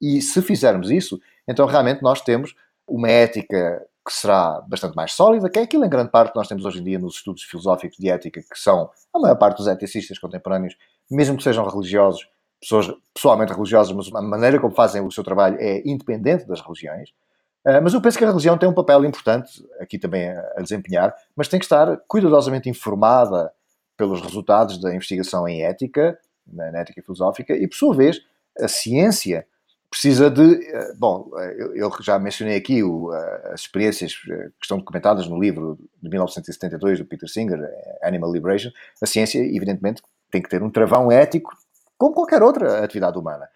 E 0.00 0.22
se 0.22 0.40
fizermos 0.40 0.90
isso, 0.90 1.20
então 1.48 1.66
realmente 1.66 2.02
nós 2.02 2.20
temos 2.20 2.54
uma 2.86 3.08
ética 3.08 3.84
que 4.06 4.12
será 4.12 4.60
bastante 4.62 4.96
mais 4.96 5.12
sólida, 5.12 5.50
que 5.50 5.58
é 5.58 5.62
aquilo 5.62 5.84
em 5.84 5.88
grande 5.88 6.10
parte 6.10 6.32
que 6.32 6.38
nós 6.38 6.48
temos 6.48 6.64
hoje 6.64 6.80
em 6.80 6.84
dia 6.84 6.98
nos 6.98 7.16
estudos 7.16 7.42
filosóficos 7.42 7.98
de 7.98 8.08
ética, 8.08 8.40
que 8.40 8.58
são 8.58 8.90
a 9.12 9.18
maior 9.18 9.36
parte 9.36 9.58
dos 9.58 9.66
eticistas 9.66 10.18
contemporâneos, 10.18 10.76
mesmo 11.10 11.36
que 11.36 11.42
sejam 11.42 11.68
religiosos, 11.68 12.26
pessoas 12.60 12.90
pessoalmente 13.14 13.52
religiosas, 13.52 13.94
mas 13.94 14.12
a 14.14 14.22
maneira 14.22 14.58
como 14.58 14.74
fazem 14.74 15.02
o 15.02 15.10
seu 15.10 15.22
trabalho 15.22 15.56
é 15.60 15.82
independente 15.86 16.46
das 16.46 16.60
religiões. 16.60 17.10
Uh, 17.66 17.82
mas 17.82 17.92
eu 17.92 18.00
penso 18.00 18.16
que 18.16 18.24
a 18.24 18.28
religião 18.28 18.56
tem 18.56 18.68
um 18.68 18.74
papel 18.74 19.04
importante 19.04 19.64
aqui 19.78 19.98
também 19.98 20.30
a, 20.30 20.62
desempenhar, 20.62 21.14
mas 21.36 21.48
tem 21.48 21.58
que 21.58 21.66
estar 21.66 21.96
cuidadosamente 22.08 22.68
informada 22.68 23.52
pelos 23.96 24.22
resultados 24.22 24.80
da 24.80 24.94
investigação 24.94 25.46
em 25.46 25.62
ética, 25.62 26.18
na, 26.46 26.66
ética 26.78 27.02
filosófica, 27.02 27.54
e 27.54 27.68
por 27.68 27.76
sua 27.76 27.94
vez, 27.94 28.20
a 28.58 28.66
ciência 28.66 29.46
precisa 29.90 30.30
de. 30.30 30.40
Uh, 30.40 30.96
bom, 30.96 31.30
eu, 31.58 31.76
eu, 31.76 31.92
já 32.00 32.18
mencionei 32.18 32.56
aqui 32.56 32.82
o, 32.82 33.10
as 33.52 33.60
experiências 33.60 34.14
que 34.14 34.50
estão 34.62 34.78
documentadas 34.78 35.28
no 35.28 35.38
livro 35.38 35.78
de 36.02 36.08
1972 36.08 36.98
do 36.98 37.04
Peter 37.04 37.28
Singer, 37.28 37.58
Animal 38.02 38.32
Liberation. 38.32 38.70
A 39.02 39.06
ciência, 39.06 39.38
evidentemente, 39.38 40.02
tem 40.30 40.40
que 40.40 40.48
ter 40.48 40.62
um 40.62 40.70
travão 40.70 41.12
ético 41.12 41.50
como 41.98 42.14
qualquer 42.14 42.42
outra 42.42 42.82
atividade 42.82 43.18
humana. 43.18 43.46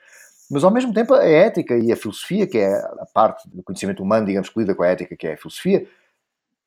Mas, 0.50 0.62
ao 0.62 0.70
mesmo 0.70 0.92
tempo, 0.92 1.14
a 1.14 1.24
ética 1.24 1.76
e 1.76 1.90
a 1.90 1.96
filosofia, 1.96 2.46
que 2.46 2.59
é 2.59 2.74
a 2.74 3.07
parte 3.12 3.48
do 3.48 3.62
conhecimento 3.62 4.02
humano, 4.02 4.26
digamos, 4.26 4.48
que 4.48 4.59
lida 4.59 4.74
com 4.74 4.83
a 4.83 4.88
ética, 4.88 5.16
que 5.16 5.26
é 5.26 5.35
a 5.35 5.37
filosofia, 5.37 5.87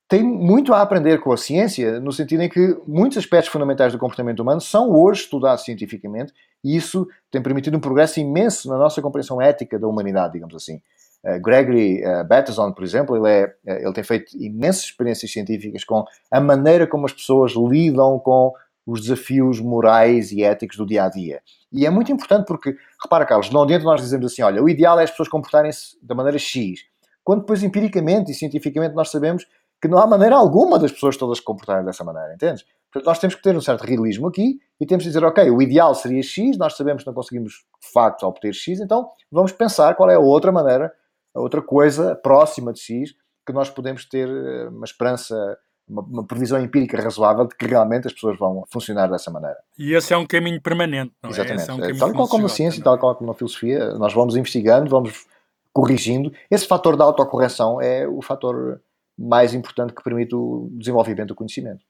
tem 0.07 0.23
muito 0.23 0.73
a 0.73 0.81
aprender 0.81 1.19
com 1.19 1.33
a 1.33 1.37
ciência, 1.37 1.99
no 1.99 2.11
sentido 2.13 2.41
em 2.41 2.49
que 2.49 2.77
muitos 2.87 3.17
aspectos 3.17 3.51
fundamentais 3.51 3.91
do 3.91 3.99
comportamento 3.99 4.39
humano 4.39 4.61
são 4.61 4.89
hoje 4.91 5.21
estudados 5.21 5.65
cientificamente 5.65 6.33
e 6.63 6.77
isso 6.77 7.07
tem 7.29 7.41
permitido 7.41 7.75
um 7.75 7.81
progresso 7.81 8.19
imenso 8.19 8.69
na 8.69 8.77
nossa 8.77 9.01
compreensão 9.01 9.41
ética 9.41 9.77
da 9.77 9.87
humanidade, 9.87 10.33
digamos 10.33 10.55
assim. 10.55 10.81
Uh, 11.23 11.41
Gregory 11.41 12.03
uh, 12.05 12.23
Bateson, 12.23 12.71
por 12.71 12.83
exemplo, 12.83 13.17
ele, 13.17 13.27
é, 13.27 13.45
uh, 13.65 13.85
ele 13.85 13.93
tem 13.93 14.03
feito 14.03 14.37
imensas 14.37 14.83
experiências 14.83 15.31
científicas 15.31 15.83
com 15.83 16.05
a 16.31 16.39
maneira 16.39 16.87
como 16.87 17.05
as 17.05 17.11
pessoas 17.11 17.51
lidam 17.53 18.17
com 18.19 18.53
os 18.85 19.01
desafios 19.01 19.59
morais 19.59 20.31
e 20.31 20.41
éticos 20.41 20.77
do 20.77 20.85
dia 20.85 21.03
a 21.03 21.09
dia. 21.09 21.41
E 21.71 21.85
é 21.85 21.89
muito 21.89 22.11
importante 22.11 22.45
porque, 22.45 22.75
repara, 23.01 23.25
Carlos, 23.25 23.51
não 23.51 23.63
adianta 23.63 23.85
nós 23.85 24.01
dizermos 24.01 24.31
assim: 24.31 24.41
olha, 24.41 24.61
o 24.63 24.69
ideal 24.69 24.99
é 24.99 25.03
as 25.03 25.11
pessoas 25.11 25.29
comportarem-se 25.29 25.97
da 26.01 26.15
maneira 26.15 26.37
X, 26.37 26.81
quando 27.23 27.41
depois 27.41 27.63
empiricamente 27.63 28.31
e 28.31 28.33
cientificamente 28.33 28.95
nós 28.95 29.09
sabemos 29.09 29.45
que 29.81 29.87
não 29.87 29.97
há 29.99 30.07
maneira 30.07 30.35
alguma 30.35 30.79
das 30.79 30.91
pessoas 30.91 31.17
todas 31.17 31.37
se 31.37 31.43
comportarem 31.43 31.85
dessa 31.85 32.03
maneira, 32.03 32.33
entendes? 32.33 32.65
Portanto, 32.91 33.05
nós 33.05 33.19
temos 33.19 33.35
que 33.35 33.41
ter 33.41 33.55
um 33.55 33.61
certo 33.61 33.81
realismo 33.81 34.27
aqui 34.27 34.59
e 34.79 34.85
temos 34.85 35.03
que 35.03 35.09
dizer, 35.09 35.23
ok, 35.23 35.49
o 35.51 35.61
ideal 35.61 35.93
seria 35.93 36.23
X, 36.23 36.57
nós 36.57 36.75
sabemos 36.75 37.03
que 37.03 37.07
não 37.07 37.13
conseguimos 37.13 37.53
de 37.53 37.91
facto 37.91 38.23
obter 38.23 38.53
X, 38.53 38.79
então 38.79 39.09
vamos 39.31 39.51
pensar 39.51 39.95
qual 39.95 40.09
é 40.09 40.15
a 40.15 40.19
outra 40.19 40.51
maneira, 40.51 40.91
a 41.35 41.39
outra 41.39 41.61
coisa 41.61 42.15
próxima 42.15 42.73
de 42.73 42.79
X 42.79 43.13
que 43.45 43.53
nós 43.53 43.69
podemos 43.69 44.05
ter 44.05 44.27
eh, 44.27 44.67
uma 44.69 44.85
esperança 44.85 45.57
uma, 45.87 46.01
uma, 46.01 46.23
previsão 46.23 46.59
empírica 46.59 47.01
razoável 47.01 47.47
de 47.47 47.55
que 47.55 47.65
realmente 47.65 48.07
as 48.07 48.13
pessoas 48.13 48.37
vão 48.37 48.65
funcionar 48.69 49.07
dessa 49.07 49.31
maneira. 49.31 49.57
E 49.77 49.93
esse 49.93 50.13
é 50.13 50.17
um 50.17 50.25
caminho 50.25 50.61
permanente, 50.61 51.13
não 51.23 51.29
é? 51.29 51.33
Exatamente. 51.33 51.69
é? 51.69 51.73
Um 51.73 51.79
caminho 51.79 51.99
tal 51.99 52.13
qual 52.13 52.27
como 52.27 52.43
na 52.43 52.49
ciência, 52.49 52.83
tal 52.83 52.97
qual 52.97 53.15
como 53.15 53.29
na 53.29 53.33
filosofia, 53.33 53.91
nós 53.93 54.13
vamos 54.13 54.35
investigando, 54.35 54.89
vamos 54.89 55.25
corrigindo. 55.71 56.33
Esse 56.49 56.67
fator 56.67 56.97
da 56.97 57.03
autocorreção 57.03 57.81
é 57.81 58.07
o 58.07 58.21
fator 58.21 58.81
mais 59.17 59.53
importante 59.53 59.93
que 59.93 60.03
permite 60.03 60.35
o 60.35 60.69
desenvolvimento 60.73 61.29
do 61.29 61.35
conhecimento. 61.35 61.83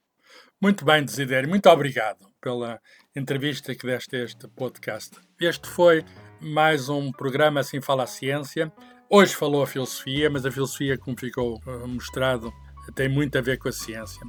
Muito 0.62 0.84
bem, 0.84 1.04
Desidério. 1.04 1.48
Muito 1.48 1.70
obrigado 1.70 2.26
pela 2.42 2.80
entrevista 3.16 3.76
que 3.76 3.86
deste 3.86 4.16
a 4.16 4.24
este 4.24 4.48
podcast. 4.48 5.12
Este 5.40 5.68
foi 5.68 6.04
mais 6.42 6.90
um 6.90 7.12
programa 7.12 7.60
Assim 7.60 7.82
Fala 7.82 8.04
a 8.04 8.08
Ciência. 8.08 8.72
Hoje 9.10 9.36
falou 9.36 9.64
a 9.64 9.68
filosofia, 9.68 10.30
mas 10.30 10.46
a 10.46 10.52
filosofia, 10.52 10.98
como 10.98 11.18
ficou 11.18 11.62
eh, 11.66 11.88
mostrado, 11.88 12.52
tem 12.92 13.10
muito 13.10 13.38
a 13.38 13.42
ver 13.42 13.58
com 13.58 13.70
a 13.70 13.72
ciência. 13.72 14.22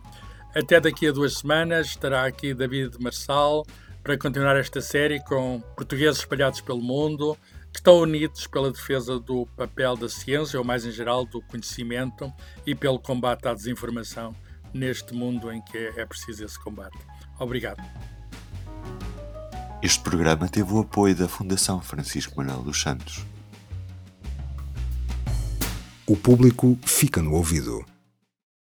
Até 0.55 0.81
daqui 0.81 1.07
a 1.07 1.13
duas 1.13 1.39
semanas 1.39 1.89
estará 1.89 2.25
aqui 2.25 2.55
David 2.55 2.97
Marçal 3.01 3.67
para 4.03 4.17
continuar 4.17 4.57
esta 4.57 4.81
série 4.81 5.21
com 5.21 5.63
portugueses 5.77 6.21
espalhados 6.21 6.61
pelo 6.61 6.81
mundo 6.81 7.37
que 7.73 7.79
estão 7.81 7.99
unidos 7.99 8.47
pela 8.47 8.73
defesa 8.73 9.19
do 9.21 9.47
papel 9.57 9.97
da 9.97 10.09
ciência, 10.09 10.59
ou 10.59 10.65
mais 10.65 10.85
em 10.85 10.91
geral 10.91 11.25
do 11.25 11.43
conhecimento, 11.43 12.33
e 12.67 12.75
pelo 12.75 12.99
combate 12.99 13.47
à 13.47 13.55
desinformação 13.55 14.35
neste 14.73 15.15
mundo 15.15 15.53
em 15.53 15.63
que 15.63 15.77
é 15.77 16.05
preciso 16.05 16.45
esse 16.45 16.59
combate. 16.59 16.99
Obrigado. 17.39 17.83
Este 19.83 20.01
programa 20.01 20.49
teve 20.49 20.73
o 20.73 20.81
apoio 20.81 21.15
da 21.15 21.29
Fundação 21.29 21.81
Francisco 21.81 22.37
Manuel 22.37 22.63
dos 22.63 22.81
Santos. 22.81 23.25
O 26.07 26.17
público 26.17 26.77
fica 26.85 27.23
no 27.23 27.35
ouvido. 27.35 27.85